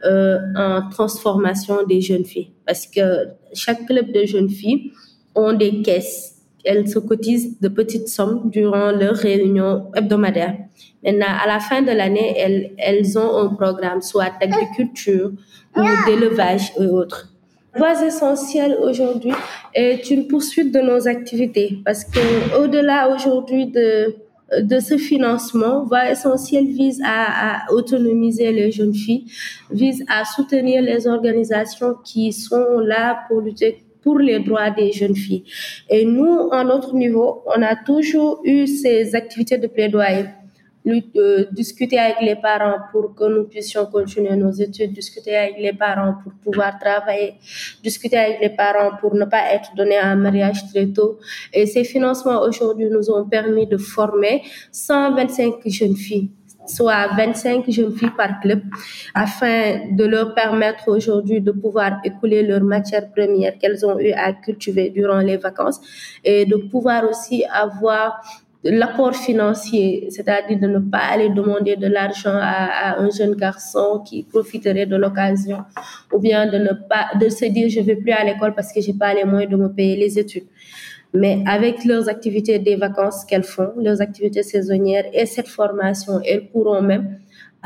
euh, 0.05 0.39
en 0.55 0.89
transformation 0.89 1.85
des 1.85 1.99
jeunes 1.99 2.23
filles. 2.23 2.51
Parce 2.65 2.87
que 2.87 3.27
chaque 3.53 3.85
club 3.85 4.11
de 4.13 4.25
jeunes 4.25 4.49
filles 4.49 4.93
ont 5.35 5.51
des 5.51 5.81
caisses. 5.81 6.38
Elles 6.63 6.87
se 6.87 6.99
cotisent 6.99 7.59
de 7.59 7.67
petites 7.67 8.09
sommes 8.09 8.49
durant 8.49 8.91
leurs 8.91 9.15
réunions 9.15 9.91
hebdomadaires. 9.95 10.57
Maintenant, 11.03 11.27
à 11.43 11.47
la 11.47 11.59
fin 11.59 11.81
de 11.81 11.91
l'année, 11.91 12.35
elles, 12.77 13.17
ont 13.17 13.37
un 13.37 13.49
programme, 13.55 14.01
soit 14.01 14.31
d'agriculture 14.39 15.31
ou 15.75 15.81
d'élevage 16.05 16.73
et 16.79 16.87
autres. 16.87 17.29
Voix 17.75 18.03
essentielle 18.03 18.77
aujourd'hui 18.81 19.31
est 19.73 20.09
une 20.09 20.27
poursuite 20.27 20.73
de 20.73 20.79
nos 20.79 21.07
activités 21.07 21.77
parce 21.85 22.03
que 22.03 22.59
au-delà 22.61 23.13
aujourd'hui 23.15 23.67
de 23.67 24.15
de 24.61 24.79
ce 24.79 24.97
financement, 24.97 25.83
Voix 25.85 26.09
essentielle 26.09 26.67
vise 26.67 27.01
à, 27.05 27.65
à, 27.67 27.71
autonomiser 27.71 28.51
les 28.51 28.71
jeunes 28.71 28.93
filles, 28.93 29.25
vise 29.69 30.03
à 30.07 30.25
soutenir 30.25 30.81
les 30.81 31.07
organisations 31.07 31.95
qui 32.03 32.33
sont 32.33 32.79
là 32.79 33.19
pour 33.27 33.41
lutter 33.41 33.83
pour 34.09 34.17
les 34.17 34.39
droits 34.39 34.71
des 34.71 34.91
jeunes 34.91 35.15
filles. 35.15 35.43
Et 35.87 36.03
nous, 36.03 36.49
à 36.51 36.63
notre 36.63 36.95
niveau, 36.95 37.43
on 37.45 37.61
a 37.61 37.75
toujours 37.75 38.41
eu 38.43 38.65
ces 38.65 39.13
activités 39.13 39.59
de 39.59 39.67
plaidoyer 39.67 40.25
euh, 40.87 41.45
discuter 41.51 41.99
avec 41.99 42.21
les 42.21 42.35
parents 42.35 42.79
pour 42.91 43.13
que 43.13 43.25
nous 43.25 43.43
puissions 43.43 43.85
continuer 43.85 44.35
nos 44.35 44.51
études, 44.51 44.93
discuter 44.93 45.35
avec 45.35 45.57
les 45.59 45.73
parents 45.73 46.15
pour 46.23 46.31
pouvoir 46.43 46.79
travailler, 46.79 47.35
discuter 47.83 48.17
avec 48.17 48.37
les 48.41 48.49
parents 48.49 48.93
pour 48.99 49.13
ne 49.13 49.25
pas 49.25 49.43
être 49.53 49.69
donné 49.75 49.97
un 49.97 50.15
mariage 50.15 50.61
très 50.71 50.87
tôt. 50.87 51.19
Et 51.53 51.67
ces 51.67 51.83
financements 51.83 52.41
aujourd'hui 52.41 52.89
nous 52.89 53.11
ont 53.11 53.25
permis 53.29 53.67
de 53.67 53.77
former 53.77 54.41
125 54.71 55.55
jeunes 55.67 55.95
filles 55.95 56.31
soit 56.69 57.07
25 57.15 57.69
jeunes 57.69 57.95
filles 57.95 58.15
par 58.15 58.39
club, 58.39 58.61
afin 59.13 59.87
de 59.91 60.05
leur 60.05 60.33
permettre 60.33 60.87
aujourd'hui 60.89 61.41
de 61.41 61.51
pouvoir 61.51 61.99
écouler 62.03 62.43
leurs 62.43 62.63
matières 62.63 63.09
premières 63.11 63.57
qu'elles 63.57 63.85
ont 63.85 63.99
eu 63.99 64.11
à 64.11 64.33
cultiver 64.33 64.89
durant 64.89 65.19
les 65.19 65.37
vacances 65.37 65.79
et 66.23 66.45
de 66.45 66.55
pouvoir 66.55 67.09
aussi 67.09 67.43
avoir 67.51 68.21
l'apport 68.63 69.15
financier, 69.15 70.07
c'est-à-dire 70.09 70.59
de 70.59 70.67
ne 70.67 70.79
pas 70.79 70.99
aller 70.99 71.29
demander 71.29 71.77
de 71.77 71.87
l'argent 71.87 72.33
à, 72.35 72.99
un 72.99 73.09
jeune 73.09 73.35
garçon 73.35 74.03
qui 74.05 74.23
profiterait 74.23 74.85
de 74.85 74.97
l'occasion, 74.97 75.59
ou 76.13 76.19
bien 76.19 76.45
de 76.45 76.57
ne 76.57 76.73
pas, 76.73 77.07
de 77.19 77.29
se 77.29 77.45
dire 77.45 77.69
je 77.69 77.79
vais 77.79 77.95
plus 77.95 78.11
à 78.11 78.23
l'école 78.23 78.53
parce 78.53 78.73
que 78.73 78.81
j'ai 78.81 78.93
pas 78.93 79.13
les 79.13 79.23
moyens 79.23 79.51
de 79.51 79.57
me 79.57 79.69
payer 79.69 79.95
les 79.95 80.19
études. 80.19 80.47
Mais 81.13 81.43
avec 81.47 81.85
leurs 81.85 82.07
activités 82.07 82.59
des 82.59 82.75
vacances 82.75 83.25
qu'elles 83.25 83.43
font, 83.43 83.73
leurs 83.77 84.01
activités 84.01 84.43
saisonnières 84.43 85.05
et 85.13 85.25
cette 85.25 85.47
formation, 85.47 86.21
elles 86.25 86.47
pourront 86.49 86.81
même, 86.81 87.19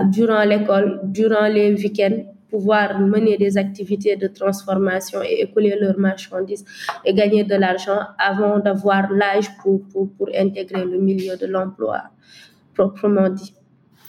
durant 0.06 0.44
l'école, 0.44 1.02
durant 1.04 1.48
les 1.48 1.74
week-ends, 1.74 2.24
pouvoir 2.50 3.00
mener 3.00 3.36
des 3.36 3.58
activités 3.58 4.16
de 4.16 4.28
transformation 4.28 5.22
et 5.24 5.42
écouler 5.42 5.76
leurs 5.80 5.98
marchandises 5.98 6.64
et 7.04 7.14
gagner 7.14 7.44
de 7.44 7.56
l'argent 7.56 8.00
avant 8.20 8.60
d'avoir 8.60 9.12
l'âge 9.12 9.50
pour, 9.62 9.82
pour, 9.90 10.12
pour, 10.16 10.30
intégrer 10.36 10.86
le 10.86 11.00
milieu 11.00 11.36
de 11.36 11.48
l'emploi 11.48 12.04
proprement 12.76 13.30
dit. 13.30 13.54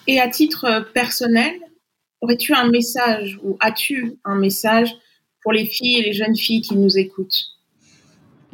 Et 0.07 0.21
à 0.21 0.29
titre 0.29 0.91
personnel, 0.93 1.55
aurais-tu 2.21 2.53
un 2.53 2.69
message 2.71 3.39
ou 3.43 3.57
as-tu 3.61 4.19
un 4.25 4.37
message 4.37 4.95
pour 5.43 5.53
les 5.53 5.65
filles 5.65 6.01
et 6.01 6.03
les 6.03 6.13
jeunes 6.13 6.37
filles 6.37 6.61
qui 6.61 6.77
nous 6.77 6.99
écoutent? 6.99 7.54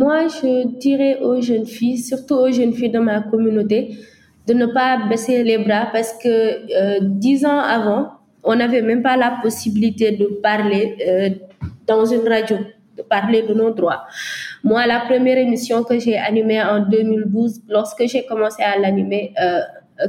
Moi, 0.00 0.28
je 0.28 0.66
dirais 0.78 1.18
aux 1.20 1.42
jeunes 1.42 1.66
filles, 1.66 1.98
surtout 1.98 2.36
aux 2.36 2.50
jeunes 2.50 2.72
filles 2.72 2.88
de 2.88 3.00
ma 3.00 3.20
communauté, 3.20 3.98
de 4.46 4.54
ne 4.54 4.64
pas 4.64 5.06
baisser 5.10 5.44
les 5.44 5.58
bras 5.58 5.90
parce 5.92 6.14
que 6.22 6.28
euh, 6.28 6.98
dix 7.02 7.44
ans 7.44 7.58
avant, 7.58 8.08
on 8.42 8.54
n'avait 8.56 8.80
même 8.80 9.02
pas 9.02 9.18
la 9.18 9.32
possibilité 9.42 10.12
de 10.12 10.24
parler 10.42 10.96
euh, 11.06 11.28
dans 11.86 12.06
une 12.06 12.26
radio, 12.26 12.56
de 12.96 13.02
parler 13.02 13.42
de 13.42 13.52
nos 13.52 13.72
droits. 13.72 14.06
Moi, 14.64 14.86
la 14.86 15.00
première 15.00 15.36
émission 15.36 15.84
que 15.84 15.98
j'ai 15.98 16.16
animée 16.16 16.62
en 16.62 16.80
2012, 16.80 17.60
lorsque 17.68 18.06
j'ai 18.06 18.24
commencé 18.24 18.62
à 18.62 18.78
l'animer, 18.78 19.34
euh, 19.38 19.60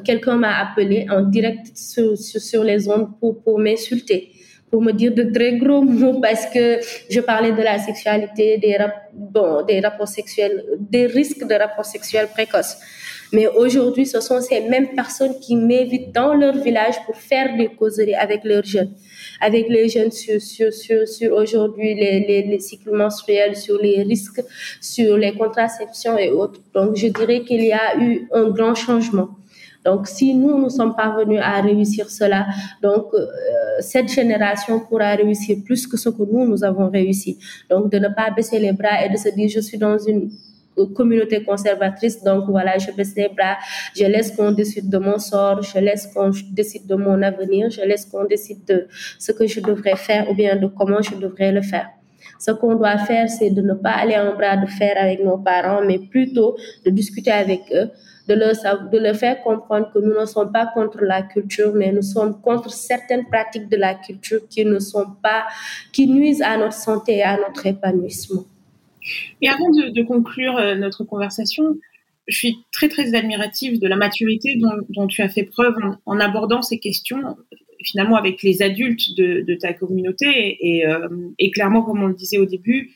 quelqu'un 0.06 0.38
m'a 0.38 0.58
appelé 0.58 1.06
en 1.12 1.24
direct 1.24 1.76
sur, 1.76 2.64
les 2.64 2.88
ondes 2.88 3.10
pour 3.20 3.60
m'insulter 3.60 4.32
pour 4.72 4.82
me 4.82 4.94
dire 4.94 5.14
de 5.14 5.24
très 5.24 5.58
gros 5.58 5.82
mots 5.82 6.22
parce 6.22 6.46
que 6.46 6.80
je 7.10 7.20
parlais 7.20 7.52
de 7.52 7.62
la 7.62 7.78
sexualité, 7.78 8.58
des, 8.58 8.78
bon, 9.14 9.64
des 9.64 9.82
rapports 9.82 10.08
sexuels, 10.08 10.64
des 10.80 11.06
risques 11.06 11.46
de 11.46 11.54
rapports 11.54 11.86
sexuels 11.86 12.30
précoces. 12.30 12.78
Mais 13.34 13.48
aujourd'hui, 13.48 14.06
ce 14.06 14.20
sont 14.20 14.42
ces 14.42 14.62
mêmes 14.62 14.94
personnes 14.94 15.40
qui 15.40 15.56
m'invitent 15.56 16.14
dans 16.14 16.34
leur 16.34 16.58
village 16.58 16.96
pour 17.06 17.16
faire 17.16 17.56
des 17.58 17.68
causeries 17.68 18.16
avec 18.16 18.44
leurs 18.44 18.66
jeunes, 18.66 18.94
avec 19.40 19.70
les 19.70 19.88
jeunes 19.88 20.12
sur, 20.12 20.42
sur, 20.42 20.74
sur, 20.74 21.08
sur 21.08 21.34
aujourd'hui 21.34 21.94
les, 21.96 22.20
les, 22.20 22.44
les, 22.44 22.60
cycles 22.60 22.92
menstruels, 22.92 23.56
sur 23.56 23.78
les 23.82 24.04
risques, 24.04 24.42
sur 24.82 25.18
les 25.18 25.34
contraceptions 25.34 26.18
et 26.18 26.30
autres. 26.30 26.60
Donc, 26.74 26.98
je 26.98 27.08
dirais 27.08 27.42
qu'il 27.42 27.64
y 27.64 27.72
a 27.72 27.98
eu 27.98 28.28
un 28.34 28.50
grand 28.50 28.76
changement. 28.76 29.30
Donc, 29.84 30.08
si 30.08 30.34
nous, 30.36 30.58
nous 30.58 30.70
sommes 30.70 30.96
parvenus 30.96 31.40
à 31.42 31.62
réussir 31.62 32.10
cela, 32.10 32.48
donc 32.82 33.08
euh, 33.14 33.26
cette 33.80 34.10
génération 34.10 34.80
pourra 34.80 35.16
réussir 35.16 35.58
plus 35.66 35.88
que 35.88 35.98
ce 35.98 36.10
que 36.10 36.24
nous, 36.24 36.48
nous 36.48 36.64
avons 36.64 36.90
réussi. 36.90 37.40
Donc, 37.70 37.92
de 37.92 37.98
ne 37.98 38.10
pas 38.10 38.30
baisser 38.30 38.60
les 38.60 38.74
bras 38.74 39.04
et 39.04 39.10
de 39.10 39.18
se 39.18 39.30
dire, 39.30 39.50
je 39.50 39.60
suis 39.60 39.78
dans 39.78 39.98
une 39.98 40.30
communauté 40.94 41.44
conservatrice. 41.44 42.24
Donc 42.24 42.46
voilà, 42.48 42.78
je 42.78 42.92
baisse 42.92 43.16
les 43.16 43.30
bras, 43.30 43.58
je 43.96 44.06
laisse 44.06 44.32
qu'on 44.32 44.52
décide 44.52 44.90
de 44.90 44.98
mon 44.98 45.20
sort, 45.20 45.62
je 45.62 45.80
laisse 45.80 46.08
qu'on 46.08 46.32
décide 46.52 46.88
de 46.88 46.96
mon 46.96 47.22
avenir, 47.22 47.70
je 47.70 47.82
laisse 47.82 48.06
qu'on 48.06 48.26
décide 48.26 48.66
de 48.66 48.88
ce 49.20 49.32
que 49.32 49.48
je 49.48 49.60
devrais 49.60 49.96
faire 49.96 50.30
ou 50.30 50.34
bien 50.34 50.56
de 50.56 50.68
comment 50.68 51.02
je 51.02 51.16
devrais 51.16 51.52
le 51.52 51.62
faire. 51.62 51.90
Ce 52.40 52.52
qu'on 52.52 52.76
doit 52.76 52.98
faire, 53.00 53.30
c'est 53.30 53.50
de 53.50 53.62
ne 53.62 53.74
pas 53.74 53.92
aller 53.92 54.18
en 54.18 54.36
bras 54.36 54.58
de 54.58 54.68
fer 54.68 54.96
avec 54.98 55.24
nos 55.24 55.38
parents, 55.38 55.82
mais 55.86 56.00
plutôt 56.00 56.56
de 56.86 56.92
discuter 56.92 57.32
avec 57.32 57.62
eux, 57.74 57.90
de 58.28 58.98
leur, 58.98 59.16
faire 59.16 59.42
comprendre 59.42 59.92
que 59.94 60.00
nous 60.00 60.20
ne 60.20 60.26
sommes 60.26 60.52
pas 60.52 60.68
contre 60.68 61.04
la 61.04 61.22
culture, 61.24 61.74
mais 61.74 61.92
nous 61.92 62.02
sommes 62.02 62.40
contre 62.42 62.72
certaines 62.72 63.26
pratiques 63.26 63.70
de 63.70 63.78
la 63.78 63.96
culture 63.96 64.42
qui 64.50 64.66
ne 64.66 64.80
sont 64.80 65.08
pas, 65.22 65.46
qui 65.92 66.08
nuisent 66.08 66.42
à 66.42 66.58
notre 66.58 66.74
santé 66.74 67.18
et 67.18 67.24
à 67.24 67.38
notre 67.38 67.66
épanouissement. 67.66 68.46
Et 69.42 69.50
avant 69.50 69.70
de, 69.72 70.04
conclure 70.04 70.58
euh, 70.58 70.76
notre 70.76 71.04
conversation, 71.04 71.78
je 72.28 72.38
suis 72.38 72.58
très 72.72 72.88
très 72.88 73.16
admirative 73.16 73.80
de 73.80 73.88
la 73.88 73.96
maturité 73.96 74.60
dont, 74.90 75.08
tu 75.08 75.22
as 75.24 75.30
fait 75.30 75.44
preuve 75.44 75.76
en, 76.06 76.20
abordant 76.20 76.62
ces 76.62 76.78
questions. 76.80 77.36
finalement 77.84 78.16
avec 78.16 78.44
les 78.44 78.62
adultes 78.62 79.18
de, 79.18 79.56
ta 79.56 79.74
communauté. 79.74 80.28
Et, 80.28 80.86
et, 81.40 81.50
clairement, 81.50 81.82
comme 81.82 82.04
on 82.04 82.08
le 82.08 82.14
disait 82.14 82.38
au 82.38 82.46
début, 82.46 82.92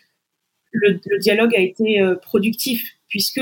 le, 0.72 1.00
dialogue 1.17 1.55
a 1.55 1.60
été 1.60 2.03
productif 2.22 2.98
puisque 3.10 3.41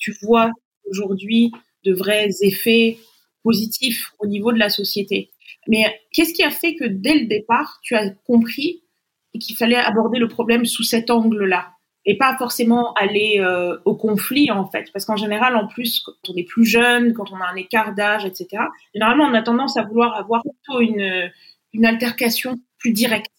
tu 0.00 0.12
vois 0.22 0.50
aujourd'hui 0.90 1.52
de 1.84 1.92
vrais 1.92 2.28
effets 2.42 2.98
positifs 3.42 4.12
au 4.18 4.26
niveau 4.26 4.52
de 4.52 4.58
la 4.58 4.68
société. 4.68 5.30
Mais 5.66 6.00
qu'est-ce 6.12 6.34
qui 6.34 6.42
a 6.42 6.50
fait 6.50 6.74
que 6.74 6.84
dès 6.84 7.14
le 7.14 7.26
départ, 7.26 7.78
tu 7.82 7.94
as 7.94 8.10
compris 8.26 8.82
qu'il 9.38 9.56
fallait 9.56 9.76
aborder 9.76 10.18
le 10.18 10.28
problème 10.28 10.64
sous 10.64 10.82
cet 10.82 11.10
angle-là 11.10 11.72
et 12.06 12.16
pas 12.16 12.36
forcément 12.38 12.94
aller 12.94 13.36
euh, 13.38 13.78
au 13.84 13.94
conflit 13.94 14.50
en 14.50 14.66
fait? 14.66 14.90
Parce 14.92 15.04
qu'en 15.04 15.16
général 15.16 15.54
en 15.54 15.66
plus 15.66 16.00
quand 16.00 16.12
on 16.28 16.36
est 16.36 16.44
plus 16.44 16.64
jeune 16.64 17.12
quand 17.12 17.30
on 17.30 17.36
a 17.36 17.46
un 17.46 17.56
écart 17.56 17.94
d'âge 17.94 18.24
etc 18.24 18.64
généralement 18.94 19.24
on 19.24 19.34
a 19.34 19.42
tendance 19.42 19.76
à 19.76 19.84
vouloir 19.84 20.16
avoir 20.16 20.42
plutôt 20.42 20.80
une 20.80 21.30
une 21.72 21.86
altercation 21.86 22.58
plus 22.78 22.92
directe. 22.92 23.30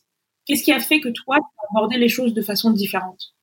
Qu'est-ce 0.46 0.64
qui 0.64 0.72
a 0.72 0.80
fait 0.80 1.02
que 1.02 1.10
toi 1.10 1.38
tu 1.38 1.44
as 1.44 1.78
abordé 1.78 1.98
les 1.98 2.10
choses 2.10 2.34
de 2.34 2.42
façon 2.42 2.72
différente? 2.72 3.34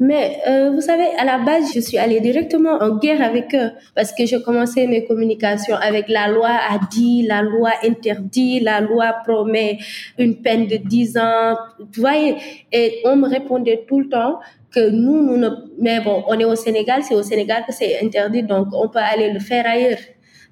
Mais 0.00 0.38
euh, 0.48 0.70
vous 0.72 0.80
savez, 0.80 1.06
à 1.18 1.24
la 1.24 1.38
base, 1.38 1.72
je 1.72 1.78
suis 1.80 1.98
allée 1.98 2.20
directement 2.20 2.78
en 2.80 2.96
guerre 2.96 3.22
avec 3.22 3.54
eux 3.54 3.70
parce 3.94 4.12
que 4.12 4.26
je 4.26 4.36
commençais 4.36 4.86
mes 4.88 5.04
communications 5.04 5.76
avec 5.76 6.08
la 6.08 6.28
loi 6.28 6.48
a 6.48 6.80
dit, 6.90 7.24
la 7.26 7.42
loi 7.42 7.70
interdit, 7.84 8.58
la 8.60 8.80
loi 8.80 9.14
promet 9.24 9.78
une 10.18 10.42
peine 10.42 10.66
de 10.66 10.76
10 10.76 11.16
ans. 11.18 11.56
Vous 11.78 12.00
voyez, 12.00 12.36
et 12.72 13.02
on 13.04 13.16
me 13.16 13.28
répondait 13.28 13.84
tout 13.86 14.00
le 14.00 14.08
temps 14.08 14.40
que 14.72 14.90
nous, 14.90 15.22
nous 15.22 15.36
ne... 15.36 15.48
Mais 15.78 16.00
bon, 16.00 16.24
on 16.26 16.38
est 16.38 16.44
au 16.44 16.56
Sénégal, 16.56 17.02
c'est 17.04 17.14
au 17.14 17.22
Sénégal 17.22 17.62
que 17.64 17.72
c'est 17.72 18.00
interdit, 18.02 18.42
donc 18.42 18.68
on 18.72 18.88
peut 18.88 18.98
aller 18.98 19.32
le 19.32 19.38
faire 19.38 19.64
ailleurs. 19.66 19.98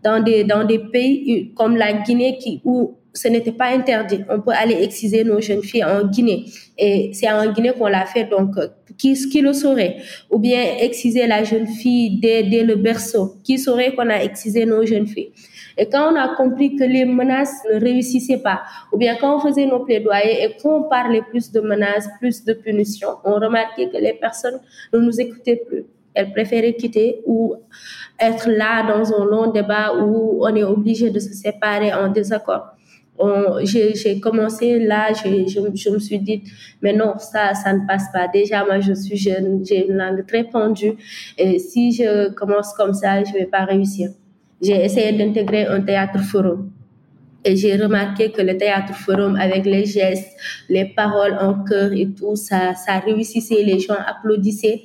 Dans 0.05 0.21
des, 0.21 0.43
dans 0.43 0.65
des 0.65 0.81
pays 0.81 1.53
comme 1.55 1.77
la 1.77 1.93
Guinée 1.93 2.37
qui, 2.37 2.61
où 2.65 2.97
ce 3.15 3.29
n'était 3.29 3.53
pas 3.53 3.67
interdit. 3.67 4.25
On 4.29 4.41
peut 4.41 4.53
aller 4.53 4.83
exciser 4.83 5.23
nos 5.25 5.41
jeunes 5.41 5.63
filles 5.63 5.85
en 5.85 6.05
Guinée. 6.07 6.47
Et 6.79 7.11
c'est 7.13 7.31
en 7.31 7.53
Guinée 7.53 7.73
qu'on 7.73 7.87
l'a 7.87 8.07
fait, 8.07 8.25
donc 8.25 8.57
qui, 8.99 9.41
le 9.41 9.53
saurait 9.53 9.97
Ou 10.31 10.39
bien 10.39 10.63
exciser 10.81 11.27
la 11.27 11.45
jeune 11.45 11.67
fille 11.67 12.21
dès, 12.21 12.43
dès 12.43 12.65
le 12.65 12.77
berceau. 12.77 13.35
Qui 13.45 13.59
saurait 13.59 13.95
qu'on 13.95 14.09
a 14.09 14.23
excisé 14.23 14.65
nos 14.67 14.85
jeunes 14.85 15.07
filles 15.07 15.33
et 15.79 15.89
quand 15.89 16.13
on 16.13 16.17
a 16.17 16.35
compris 16.37 16.77
que 16.77 16.85
les 16.85 17.05
menaces 17.05 17.63
ne 17.73 17.81
réussissaient 17.81 18.43
pas, 18.43 18.63
ou 18.93 18.99
bien 18.99 19.17
quand 19.21 19.37
on 19.37 19.41
faisait 19.41 19.67
nos 19.67 19.81
plaidoyers 19.81 20.45
et 20.45 20.57
qu'on 20.61 20.85
parlait 20.85 21.23
plus 21.23 21.51
de 21.51 21.61
menaces, 21.61 22.09
plus 22.19 22.45
de 22.45 22.53
punitions, 22.53 23.17
on 23.25 23.35
remarquait 23.35 23.89
que 23.89 23.97
les 23.97 24.15
personnes 24.15 24.61
ne 24.93 24.99
nous 24.99 25.21
écoutaient 25.21 25.63
plus. 25.67 25.85
Elles 26.15 26.31
préféraient 26.31 26.75
quitter 26.75 27.23
ou 27.25 27.55
être 28.21 28.51
là 28.51 28.87
dans 28.87 29.15
un 29.15 29.25
long 29.25 29.51
débat 29.51 29.95
où 29.95 30.45
on 30.45 30.55
est 30.55 30.63
obligé 30.63 31.11
de 31.11 31.19
se 31.19 31.33
séparer 31.33 31.93
en 31.95 32.09
désaccord 32.09 32.67
j'ai 33.65 34.21
commencé 34.21 34.79
là, 34.79 35.13
je, 35.13 35.47
je, 35.47 35.91
me 35.91 35.99
suis 35.99 36.19
dit, 36.19 36.43
mais 36.81 36.93
non, 36.93 37.15
ça, 37.19 37.55
ça 37.55 37.73
ne 37.73 37.87
passe 37.87 38.11
pas. 38.13 38.29
Déjà, 38.29 38.65
moi, 38.65 38.81
je 38.81 38.93
suis 38.95 39.17
jeune, 39.17 39.65
j'ai 39.65 39.87
une 39.87 39.97
langue 39.97 40.27
très 40.27 40.45
pendue. 40.45 40.95
Et 41.39 41.59
si 41.59 41.93
je 41.93 42.31
commence 42.31 42.73
comme 42.75 42.95
ça, 42.95 43.23
je 43.23 43.33
vais 43.33 43.47
pas 43.47 43.65
réussir. 43.65 44.11
J'ai 44.61 44.85
essayé 44.85 45.13
d'intégrer 45.13 45.67
un 45.67 45.81
théâtre 45.81 46.21
forum. 46.21 46.71
Et 47.45 47.57
j'ai 47.57 47.77
remarqué 47.77 48.31
que 48.31 48.41
le 48.41 48.57
théâtre 48.57 48.95
forum, 48.95 49.37
avec 49.37 49.67
les 49.67 49.85
gestes, 49.85 50.31
les 50.69 50.85
paroles 50.85 51.37
en 51.41 51.65
chœur 51.65 51.93
et 51.93 52.09
tout, 52.09 52.37
ça, 52.37 52.75
ça 52.75 53.01
réussissait, 53.01 53.63
les 53.65 53.81
gens 53.81 53.97
applaudissaient. 54.07 54.83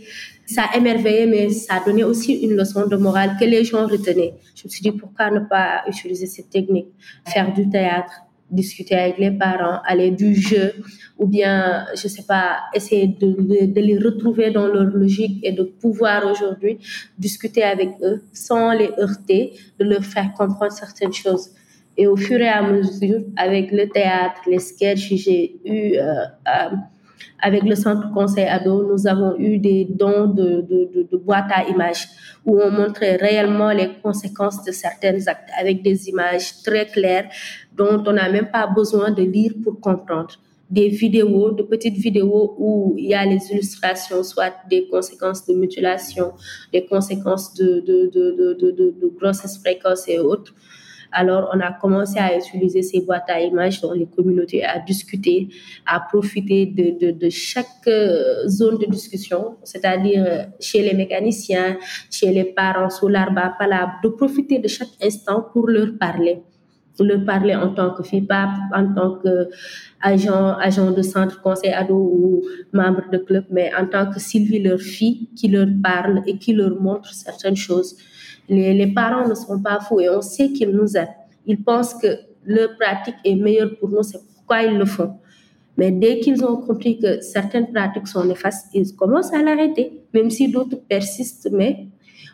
Ça 0.47 0.63
émerveillait, 0.75 1.27
mais 1.27 1.49
ça 1.49 1.83
donnait 1.85 2.03
aussi 2.03 2.33
une 2.33 2.55
leçon 2.55 2.87
de 2.87 2.95
morale 2.95 3.35
que 3.39 3.45
les 3.45 3.63
gens 3.63 3.85
retenaient. 3.85 4.33
Je 4.55 4.63
me 4.63 4.69
suis 4.69 4.81
dit, 4.81 4.91
pourquoi 4.91 5.29
ne 5.29 5.41
pas 5.41 5.83
utiliser 5.87 6.25
cette 6.25 6.49
technique, 6.49 6.87
faire 7.25 7.53
du 7.53 7.69
théâtre, 7.69 8.13
discuter 8.49 8.95
avec 8.95 9.17
les 9.17 9.31
parents, 9.31 9.81
aller 9.85 10.11
du 10.11 10.33
jeu, 10.33 10.73
ou 11.17 11.27
bien, 11.27 11.85
je 11.95 12.07
sais 12.07 12.23
pas, 12.23 12.59
essayer 12.73 13.07
de, 13.07 13.65
de, 13.65 13.81
les 13.81 13.97
retrouver 13.97 14.51
dans 14.51 14.67
leur 14.67 14.85
logique 14.85 15.39
et 15.43 15.51
de 15.51 15.63
pouvoir 15.63 16.25
aujourd'hui 16.31 16.79
discuter 17.17 17.63
avec 17.63 17.89
eux 18.01 18.23
sans 18.31 18.71
les 18.71 18.89
heurter, 18.99 19.53
de 19.79 19.85
leur 19.85 20.03
faire 20.03 20.31
comprendre 20.33 20.71
certaines 20.71 21.13
choses. 21.13 21.49
Et 21.97 22.07
au 22.07 22.15
fur 22.15 22.39
et 22.39 22.47
à 22.47 22.61
mesure, 22.61 23.21
avec 23.35 23.71
le 23.71 23.89
théâtre, 23.89 24.41
les 24.47 24.59
sketchs, 24.59 25.13
j'ai 25.15 25.59
eu, 25.65 25.97
euh, 25.97 26.13
euh, 26.47 26.75
avec 27.47 27.63
le 27.63 27.75
centre 27.75 28.11
conseil 28.13 28.45
ado, 28.45 28.73
nous 28.91 29.07
avons 29.07 29.33
eu 29.37 29.57
des 29.57 29.87
dons 29.89 30.27
de, 30.27 31.17
boîtes 31.27 31.51
à 31.59 31.61
images 31.73 32.03
où 32.45 32.59
on 32.59 32.71
montrait 32.71 33.15
réellement 33.15 33.71
les 33.71 33.89
conséquences 34.03 34.63
de 34.63 34.71
certains 34.71 35.19
actes 35.27 35.49
avec 35.61 35.81
des 35.81 36.09
images 36.09 36.47
très 36.63 36.85
claires 36.85 37.27
dont 37.75 38.03
on 38.05 38.13
n'a 38.19 38.29
même 38.29 38.49
pas 38.51 38.67
besoin 38.67 39.11
de 39.11 39.23
lire 39.23 39.53
pour 39.63 39.79
comprendre. 39.79 40.33
Des 40.69 40.89
vidéos, 40.89 41.51
de 41.51 41.63
petites 41.63 41.99
vidéos 42.07 42.55
où 42.57 42.93
il 42.97 43.07
y 43.13 43.13
a 43.13 43.25
les 43.25 43.41
illustrations, 43.51 44.21
soit 44.23 44.53
des 44.69 44.87
conséquences 44.93 45.45
de 45.47 45.53
mutilation, 45.53 46.33
des 46.73 46.85
conséquences 46.85 47.53
de, 47.53 47.79
de, 47.79 47.99
de, 48.13 48.91
de 49.01 49.07
grossesse 49.17 49.57
précoce 49.59 50.03
et 50.09 50.19
autres. 50.19 50.53
Alors, 51.11 51.49
on 51.53 51.59
a 51.59 51.71
commencé 51.73 52.19
à 52.19 52.35
utiliser 52.35 52.81
ces 52.81 53.01
boîtes 53.01 53.29
à 53.29 53.39
images 53.41 53.81
dans 53.81 53.93
les 53.93 54.05
communautés, 54.05 54.63
à 54.63 54.79
discuter, 54.79 55.49
à 55.85 55.99
profiter 55.99 56.65
de, 56.65 57.29
chaque 57.29 57.87
euh, 57.87 58.47
zone 58.47 58.77
de 58.77 58.85
discussion, 58.85 59.57
c'est-à-dire 59.63 60.23
euh, 60.25 60.43
chez 60.59 60.81
les 60.81 60.93
mécaniciens, 60.93 61.77
chez 62.11 62.31
les 62.31 62.45
parents, 62.45 62.89
sous 62.89 63.07
l'arbre 63.07 63.41
de 64.03 64.09
profiter 64.09 64.59
de 64.59 64.67
chaque 64.67 64.89
instant 65.01 65.45
pour 65.53 65.67
leur 65.67 65.97
parler 65.99 66.41
leur 67.03 67.23
parler 67.25 67.55
en 67.55 67.73
tant 67.73 67.93
que 67.93 68.03
FIPAP, 68.03 68.49
en 68.73 68.93
tant 68.93 69.15
que 69.15 69.49
agent, 70.01 70.57
agent 70.57 70.91
de 70.91 71.01
centre 71.01 71.41
conseil 71.41 71.71
ado 71.71 71.95
ou 71.95 72.41
membre 72.73 73.09
de 73.11 73.17
club, 73.17 73.45
mais 73.49 73.71
en 73.75 73.87
tant 73.87 74.09
que 74.09 74.19
Sylvie, 74.19 74.61
leur 74.61 74.79
fille, 74.79 75.29
qui 75.35 75.47
leur 75.47 75.67
parle 75.83 76.21
et 76.25 76.37
qui 76.37 76.53
leur 76.53 76.79
montre 76.79 77.13
certaines 77.13 77.55
choses. 77.55 77.95
Les, 78.49 78.87
parents 78.93 79.27
ne 79.27 79.35
sont 79.35 79.61
pas 79.61 79.79
fous 79.79 79.99
et 79.99 80.09
on 80.09 80.21
sait 80.21 80.51
qu'ils 80.51 80.71
nous 80.71 80.95
aident. 80.95 81.09
Ils 81.45 81.61
pensent 81.63 81.93
que 81.93 82.07
leur 82.45 82.77
pratique 82.77 83.15
est 83.25 83.35
meilleure 83.35 83.77
pour 83.77 83.89
nous, 83.89 84.03
c'est 84.03 84.19
pourquoi 84.35 84.63
ils 84.63 84.77
le 84.77 84.85
font. 84.85 85.13
Mais 85.75 85.91
dès 85.91 86.19
qu'ils 86.19 86.43
ont 86.43 86.57
compris 86.57 86.97
que 86.97 87.21
certaines 87.21 87.71
pratiques 87.71 88.07
sont 88.07 88.23
néfastes, 88.23 88.67
ils 88.73 88.95
commencent 88.95 89.33
à 89.33 89.41
l'arrêter, 89.43 90.01
même 90.13 90.29
si 90.29 90.49
d'autres 90.49 90.77
persistent, 90.87 91.49
mais 91.51 91.87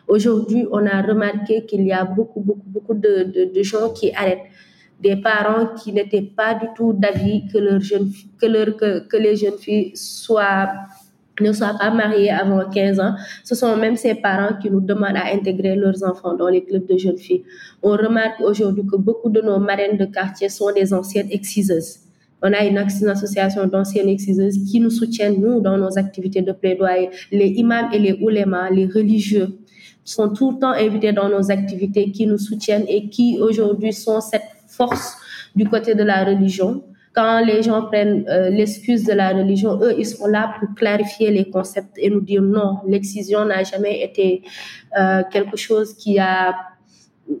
Aujourd'hui, 0.06 0.66
on 0.70 0.84
a 0.86 1.00
remarqué 1.00 1.64
qu'il 1.64 1.86
y 1.86 1.92
a 1.92 2.04
beaucoup, 2.04 2.40
beaucoup, 2.40 2.66
beaucoup 2.66 2.94
de, 2.94 3.50
de, 3.54 3.62
gens 3.62 3.90
qui 3.90 4.12
arrêtent. 4.14 4.50
Des 5.00 5.16
parents 5.16 5.74
qui 5.74 5.92
n'étaient 5.92 6.22
pas 6.22 6.54
du 6.54 6.66
tout 6.76 6.92
d'avis 6.92 7.46
que 7.48 7.58
les 9.16 9.36
jeunes 9.36 9.58
filles 9.58 9.92
soient 9.96 10.68
ne 11.40 11.52
soient 11.52 11.76
pas 11.78 11.90
mariées 11.90 12.30
avant 12.30 12.68
15 12.68 13.00
ans. 13.00 13.14
Ce 13.42 13.54
sont 13.54 13.76
même 13.76 13.96
ces 13.96 14.14
parents 14.14 14.56
qui 14.60 14.70
nous 14.70 14.80
demandent 14.80 15.16
à 15.16 15.32
intégrer 15.34 15.74
leurs 15.74 16.02
enfants 16.04 16.34
dans 16.34 16.48
les 16.48 16.64
clubs 16.64 16.86
de 16.86 16.96
jeunes 16.96 17.18
filles. 17.18 17.42
On 17.82 17.90
remarque 17.90 18.40
aujourd'hui 18.40 18.84
que 18.90 18.96
beaucoup 18.96 19.30
de 19.30 19.40
nos 19.40 19.58
marraines 19.58 19.96
de 19.96 20.04
quartier 20.04 20.48
sont 20.48 20.72
des 20.72 20.94
anciennes 20.94 21.28
exciseuses. 21.30 21.98
On 22.46 22.52
a 22.52 22.62
une, 22.64 22.76
association 22.76 23.66
d'anciennes 23.66 24.10
exciseuses 24.10 24.58
qui 24.70 24.78
nous 24.78 24.90
soutiennent, 24.90 25.40
nous, 25.40 25.60
dans 25.60 25.78
nos 25.78 25.98
activités 25.98 26.42
de 26.42 26.52
plaidoyer. 26.52 27.08
Les 27.32 27.48
imams 27.48 27.88
et 27.92 27.98
les 27.98 28.12
oulémas, 28.20 28.68
les 28.70 28.86
religieux, 28.86 29.48
sont 30.04 30.28
tout 30.28 30.52
le 30.52 30.58
temps 30.58 30.72
invités 30.72 31.12
dans 31.12 31.30
nos 31.30 31.50
activités, 31.50 32.10
qui 32.10 32.26
nous 32.26 32.36
soutiennent 32.36 32.84
et 32.86 33.08
qui 33.08 33.38
aujourd'hui 33.40 33.94
sont 33.94 34.20
cette 34.20 34.42
force 34.68 35.16
du 35.56 35.66
côté 35.66 35.94
de 35.94 36.02
la 36.02 36.22
religion. 36.24 36.82
Quand 37.14 37.44
les 37.44 37.62
gens 37.62 37.82
prennent 37.86 38.24
euh, 38.28 38.50
l'excuse 38.50 39.04
de 39.04 39.12
la 39.12 39.28
religion, 39.30 39.78
eux, 39.80 39.94
ils 39.96 40.06
sont 40.06 40.26
là 40.26 40.54
pour 40.58 40.74
clarifier 40.74 41.30
les 41.30 41.48
concepts 41.48 41.96
et 41.96 42.10
nous 42.10 42.20
dire 42.20 42.42
non, 42.42 42.78
l'excision 42.88 43.44
n'a 43.44 43.62
jamais 43.62 44.02
été 44.02 44.42
euh, 44.98 45.22
quelque 45.30 45.56
chose 45.56 45.94
qui 45.94 46.18
a 46.18 46.54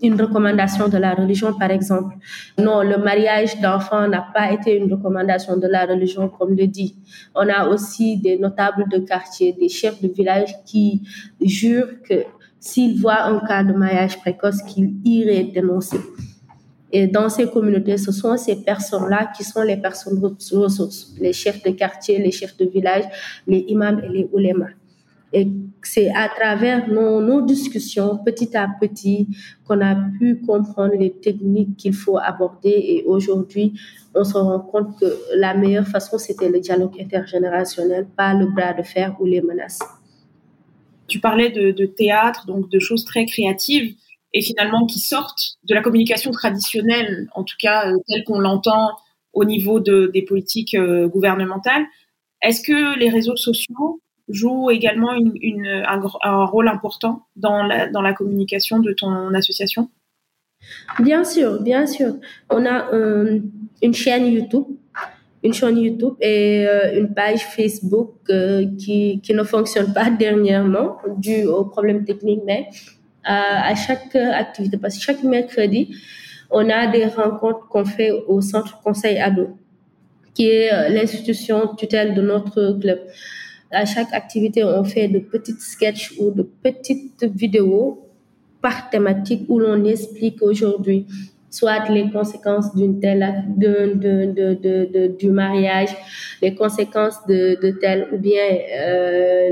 une 0.02 0.20
recommandation 0.20 0.88
de 0.88 0.96
la 0.96 1.14
religion, 1.14 1.52
par 1.54 1.70
exemple. 1.70 2.16
Non, 2.58 2.82
le 2.82 2.98
mariage 2.98 3.60
d'enfants 3.60 4.08
n'a 4.08 4.26
pas 4.34 4.52
été 4.52 4.76
une 4.76 4.92
recommandation 4.92 5.56
de 5.56 5.66
la 5.66 5.84
religion, 5.86 6.28
comme 6.28 6.56
le 6.56 6.66
dit. 6.66 6.96
On 7.34 7.48
a 7.48 7.68
aussi 7.68 8.16
des 8.16 8.38
notables 8.38 8.88
de 8.88 8.98
quartier, 8.98 9.52
des 9.52 9.68
chefs 9.68 10.00
de 10.00 10.08
village 10.08 10.54
qui 10.64 11.02
jurent 11.40 12.02
que 12.02 12.24
s'ils 12.60 12.98
voient 13.00 13.24
un 13.24 13.40
cas 13.40 13.62
de 13.62 13.72
mariage 13.72 14.18
précoce, 14.18 14.62
qu'ils 14.62 14.94
iraient 15.04 15.44
dénoncer. 15.44 15.98
Et 16.96 17.08
dans 17.08 17.28
ces 17.28 17.50
communautés, 17.50 17.96
ce 17.96 18.12
sont 18.12 18.36
ces 18.36 18.62
personnes-là 18.62 19.32
qui 19.36 19.42
sont 19.42 19.62
les 19.62 19.76
personnes 19.76 20.20
ressources, 20.20 21.12
les 21.18 21.32
chefs 21.32 21.60
de 21.64 21.70
quartier, 21.70 22.18
les 22.18 22.30
chefs 22.30 22.56
de 22.56 22.66
village, 22.66 23.02
les 23.48 23.64
imams 23.66 24.00
et 24.04 24.08
les 24.08 24.28
oulémas. 24.32 24.70
Et 25.32 25.48
c'est 25.82 26.08
à 26.14 26.28
travers 26.28 26.88
nos, 26.88 27.20
nos, 27.20 27.42
discussions, 27.42 28.18
petit 28.18 28.56
à 28.56 28.68
petit, 28.80 29.26
qu'on 29.66 29.80
a 29.80 29.96
pu 30.20 30.40
comprendre 30.46 30.94
les 30.96 31.10
techniques 31.10 31.76
qu'il 31.76 31.94
faut 31.94 32.16
aborder. 32.16 32.70
Et 32.70 33.02
aujourd'hui, 33.04 33.72
on 34.14 34.22
se 34.22 34.38
rend 34.38 34.60
compte 34.60 34.96
que 35.00 35.06
la 35.34 35.52
meilleure 35.54 35.88
façon, 35.88 36.16
c'était 36.16 36.48
le 36.48 36.60
dialogue 36.60 36.94
intergénérationnel, 37.00 38.06
pas 38.16 38.34
le 38.34 38.46
bras 38.46 38.72
de 38.72 38.84
fer 38.84 39.16
ou 39.18 39.26
les 39.26 39.42
menaces. 39.42 39.80
Tu 41.08 41.18
parlais 41.18 41.50
de, 41.50 41.86
théâtre, 41.86 42.46
donc 42.46 42.70
de 42.70 42.78
choses 42.78 43.04
très 43.04 43.26
créatives. 43.26 43.96
Et 44.34 44.42
finalement 44.42 44.84
qui 44.84 44.98
sortent 44.98 45.56
de 45.64 45.74
la 45.74 45.80
communication 45.80 46.30
traditionnelle, 46.30 47.28
en 47.34 47.42
tout 47.42 47.56
cas 47.58 47.90
telle 48.08 48.24
qu'on 48.24 48.38
l'entend 48.38 48.90
au 49.32 49.44
niveau 49.44 49.80
de, 49.80 50.10
des 50.12 50.22
politiques 50.22 50.76
gouvernementales. 50.76 51.84
Est-ce 52.42 52.62
que 52.62 52.98
les 52.98 53.08
réseaux 53.08 53.36
sociaux 53.36 54.00
jouent 54.28 54.70
également 54.70 55.12
un, 55.12 56.44
rôle 56.44 56.68
important 56.68 57.26
dans 57.36 57.62
la, 57.62 57.88
dans 57.88 58.02
la 58.02 58.12
communication 58.12 58.80
de 58.80 58.92
ton 58.92 59.32
association? 59.34 59.88
Bien 61.00 61.24
sûr, 61.24 61.62
bien 61.62 61.86
sûr. 61.86 62.14
On 62.50 62.66
a 62.66 62.90
une 63.82 63.94
chaîne 63.94 64.26
YouTube 64.26 64.66
une 65.44 65.52
chaîne 65.52 65.78
YouTube 65.78 66.14
et 66.20 66.66
euh, 66.66 66.98
une 66.98 67.12
page 67.12 67.44
Facebook 67.44 68.14
euh, 68.30 68.64
qui, 68.78 69.20
qui 69.22 69.34
ne 69.34 69.44
fonctionne 69.44 69.92
pas 69.92 70.10
dernièrement 70.18 70.96
dû 71.18 71.44
aux 71.44 71.66
problèmes 71.66 72.04
techniques, 72.04 72.40
mais 72.46 72.68
à, 73.24 73.74
chaque 73.74 74.14
activité, 74.16 74.76
parce 74.76 74.96
que 74.96 75.02
chaque 75.02 75.22
mercredi, 75.22 75.96
on 76.50 76.68
a 76.70 76.86
des 76.86 77.06
rencontres 77.06 77.66
qu'on 77.68 77.84
fait 77.84 78.10
au 78.10 78.40
Centre 78.40 78.80
Conseil 78.82 79.18
Ado, 79.18 79.56
qui 80.34 80.48
est 80.48 80.72
euh, 80.72 80.88
l'institution 80.88 81.74
tutelle 81.74 82.14
de 82.14 82.22
notre 82.22 82.78
club. 82.80 83.00
À 83.70 83.84
chaque 83.86 84.12
activité, 84.12 84.62
on 84.62 84.84
fait 84.84 85.08
de 85.08 85.18
petites 85.18 85.60
sketchs 85.60 86.12
ou 86.18 86.30
de 86.30 86.42
petites 86.42 87.24
vidéos 87.24 88.06
par 88.60 88.88
thématique 88.88 89.42
où 89.48 89.58
l'on 89.58 89.84
explique 89.84 90.40
aujourd'hui 90.42 91.06
soit 91.54 91.88
les 91.88 92.10
conséquences 92.10 92.74
d'une 92.74 92.98
telle 92.98 93.44
de, 93.56 93.94
de, 93.94 94.54
de, 94.92 95.06
du 95.16 95.30
mariage, 95.30 95.90
les 96.42 96.54
conséquences 96.54 97.18
de, 97.28 97.56
de 97.62 97.70
tel 97.82 98.08
ou 98.12 98.18
bien 98.18 98.42
euh, 98.76 99.50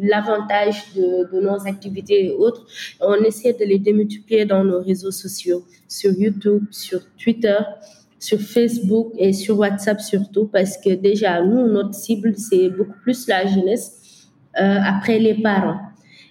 l'avantage 0.00 0.76
de, 0.96 1.32
de 1.32 1.40
nos 1.40 1.60
activités 1.66 2.26
et 2.26 2.30
autres. 2.32 2.66
On 3.00 3.22
essaie 3.30 3.52
de 3.52 3.64
les 3.64 3.78
démultiplier 3.78 4.44
dans 4.44 4.64
nos 4.64 4.80
réseaux 4.80 5.12
sociaux, 5.12 5.64
sur 5.86 6.12
YouTube, 6.12 6.64
sur 6.72 7.00
Twitter, 7.16 7.58
sur 8.18 8.40
Facebook 8.40 9.12
et 9.16 9.32
sur 9.32 9.58
WhatsApp 9.58 10.00
surtout 10.00 10.46
parce 10.46 10.76
que 10.78 10.90
déjà 10.94 11.42
nous 11.42 11.68
notre 11.68 11.94
cible 11.94 12.34
c'est 12.36 12.70
beaucoup 12.70 12.98
plus 13.02 13.28
la 13.28 13.46
jeunesse 13.46 13.86
euh, 14.58 14.78
après 14.84 15.18
les 15.18 15.34
parents. 15.34 15.80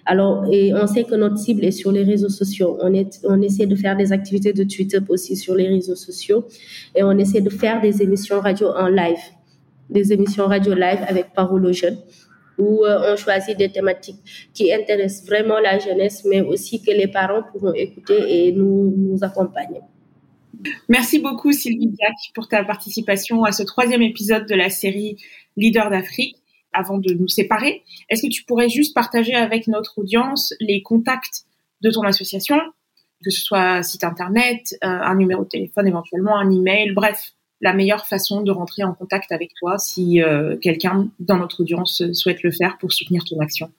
Alors, 0.06 0.46
et 0.52 0.72
on 0.72 0.86
sait 0.86 1.02
que 1.02 1.16
notre 1.16 1.36
cible 1.36 1.64
est 1.64 1.72
sur 1.72 1.90
les 1.90 2.04
réseaux 2.04 2.28
sociaux. 2.28 2.78
On, 2.80 2.94
est, 2.94 3.20
on 3.24 3.42
essaie 3.42 3.66
de 3.66 3.74
faire 3.74 3.96
des 3.96 4.12
activités 4.12 4.52
de 4.52 4.62
Twitter 4.62 5.00
aussi 5.08 5.36
sur 5.36 5.56
les 5.56 5.68
réseaux 5.68 5.96
sociaux 5.96 6.46
et 6.94 7.02
on 7.02 7.18
essaie 7.18 7.40
de 7.40 7.50
faire 7.50 7.80
des 7.80 8.02
émissions 8.02 8.40
radio 8.40 8.68
en 8.68 8.86
live, 8.86 9.18
des 9.90 10.12
émissions 10.12 10.46
radio 10.46 10.74
live 10.74 11.00
avec 11.08 11.32
parole 11.34 11.66
aux 11.66 11.72
jeunes 11.72 11.98
où 12.58 12.84
euh, 12.84 13.12
on 13.12 13.16
choisit 13.16 13.58
des 13.58 13.68
thématiques 13.68 14.48
qui 14.54 14.72
intéressent 14.72 15.26
vraiment 15.26 15.58
la 15.58 15.78
jeunesse, 15.78 16.24
mais 16.24 16.40
aussi 16.40 16.80
que 16.82 16.90
les 16.90 17.08
parents 17.08 17.42
pourront 17.52 17.74
écouter 17.74 18.46
et 18.48 18.52
nous, 18.52 18.94
nous 18.96 19.18
accompagner. 19.22 19.80
Merci 20.88 21.18
beaucoup 21.18 21.52
Sylvie 21.52 21.88
Diac 21.88 22.14
pour 22.34 22.48
ta 22.48 22.64
participation 22.64 23.44
à 23.44 23.52
ce 23.52 23.62
troisième 23.62 24.02
épisode 24.02 24.46
de 24.46 24.54
la 24.54 24.70
série 24.70 25.16
Leader 25.56 25.90
d'Afrique 25.90 26.36
avant 26.76 26.98
de 26.98 27.12
nous 27.14 27.28
séparer, 27.28 27.82
est-ce 28.08 28.22
que 28.22 28.30
tu 28.30 28.44
pourrais 28.44 28.68
juste 28.68 28.94
partager 28.94 29.34
avec 29.34 29.66
notre 29.66 29.98
audience 29.98 30.54
les 30.60 30.82
contacts 30.82 31.44
de 31.82 31.90
ton 31.90 32.02
association, 32.02 32.58
que 33.24 33.30
ce 33.30 33.40
soit 33.40 33.82
site 33.82 34.04
internet, 34.04 34.76
euh, 34.84 34.88
un 34.88 35.14
numéro 35.14 35.44
de 35.44 35.48
téléphone 35.48 35.86
éventuellement, 35.86 36.36
un 36.38 36.50
email, 36.50 36.92
bref, 36.92 37.32
la 37.60 37.72
meilleure 37.72 38.06
façon 38.06 38.42
de 38.42 38.50
rentrer 38.50 38.84
en 38.84 38.92
contact 38.92 39.32
avec 39.32 39.52
toi 39.58 39.78
si 39.78 40.22
euh, 40.22 40.56
quelqu'un 40.58 41.08
dans 41.20 41.38
notre 41.38 41.62
audience 41.62 42.02
souhaite 42.12 42.42
le 42.42 42.50
faire 42.50 42.76
pour 42.78 42.92
soutenir 42.92 43.24
ton 43.24 43.40
action? 43.40 43.70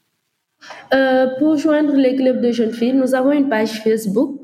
Euh, 0.94 1.28
pour 1.38 1.58
joindre 1.58 1.94
les 1.94 2.16
clubs 2.16 2.42
de 2.42 2.52
jeunes 2.52 2.74
filles, 2.74 2.94
nous 2.94 3.14
avons 3.14 3.32
une 3.32 3.48
page 3.48 3.84
Facebook, 3.84 4.42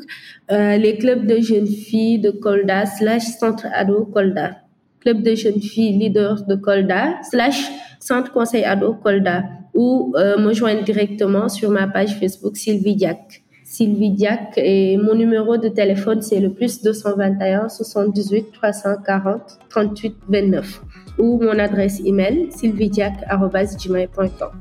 les 0.49 0.97
clubs 0.99 1.25
de 1.25 1.41
jeunes 1.41 1.67
filles 1.67 2.19
de 2.19 2.29
Colda 2.29 2.85
slash 2.85 3.23
Centre 3.23 3.65
Ado 3.73 4.05
Colda. 4.05 4.62
Club 5.03 5.21
de 5.21 5.35
jeunes 5.35 5.61
filles 5.61 5.97
leaders 5.97 6.45
de 6.45 6.55
Colda 6.55 7.21
slash 7.29 7.61
Centre 7.99 8.31
Conseil 8.31 8.63
Ado 8.63 8.93
Colda 8.93 9.43
ou 9.73 10.13
euh, 10.15 10.37
me 10.37 10.53
joindre 10.53 10.83
directement 10.83 11.49
sur 11.49 11.69
ma 11.69 11.87
page 11.87 12.17
Facebook 12.19 12.55
Sylvie 12.57 12.95
Diac. 12.95 13.43
Sylvie 13.63 14.11
Diac 14.11 14.53
et 14.57 14.97
mon 14.97 15.15
numéro 15.15 15.57
de 15.57 15.67
téléphone 15.67 16.21
c'est 16.21 16.39
le 16.39 16.53
plus 16.53 16.81
221 16.81 17.69
78 17.69 18.51
340 18.53 19.59
38 19.69 20.15
29 20.29 20.81
ou 21.17 21.41
mon 21.41 21.57
adresse 21.59 21.99
email 22.05 22.49
sylvidiac.gmail.com. 22.51 24.51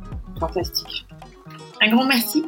Fantastique. 0.40 1.06
Un 1.82 1.90
grand 1.90 2.06
merci. 2.06 2.42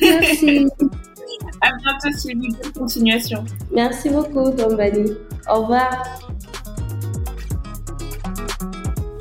Merci. 0.00 0.66
à 1.60 1.68
bientôt 1.76 2.16
Sylvie, 2.16 2.56
bonne 2.62 2.72
continuation. 2.72 3.44
Merci 3.72 4.10
beaucoup 4.10 4.50
Tombali. 4.50 5.12
Au 5.48 5.62
revoir. 5.62 6.18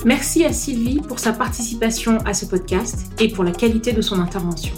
Merci 0.05 0.45
à 0.45 0.53
Sylvie 0.53 1.01
pour 1.01 1.19
sa 1.19 1.33
participation 1.33 2.19
à 2.25 2.33
ce 2.33 2.45
podcast 2.45 3.07
et 3.19 3.29
pour 3.29 3.43
la 3.43 3.51
qualité 3.51 3.93
de 3.93 4.01
son 4.01 4.19
intervention. 4.19 4.73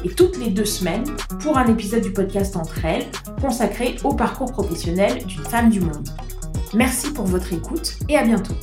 et 0.03 0.09
toutes 0.09 0.37
les 0.37 0.49
deux 0.49 0.65
semaines 0.65 1.05
pour 1.39 1.57
un 1.57 1.67
épisode 1.67 2.03
du 2.03 2.11
podcast 2.11 2.57
Entre 2.57 2.83
elles 2.83 3.07
consacré 3.39 3.95
au 4.03 4.13
parcours 4.13 4.51
professionnel 4.51 5.25
d'une 5.25 5.45
femme 5.45 5.69
du 5.69 5.79
monde. 5.79 6.09
Merci 6.73 7.13
pour 7.13 7.25
votre 7.25 7.53
écoute 7.53 7.95
et 8.09 8.17
à 8.17 8.25
bientôt. 8.25 8.55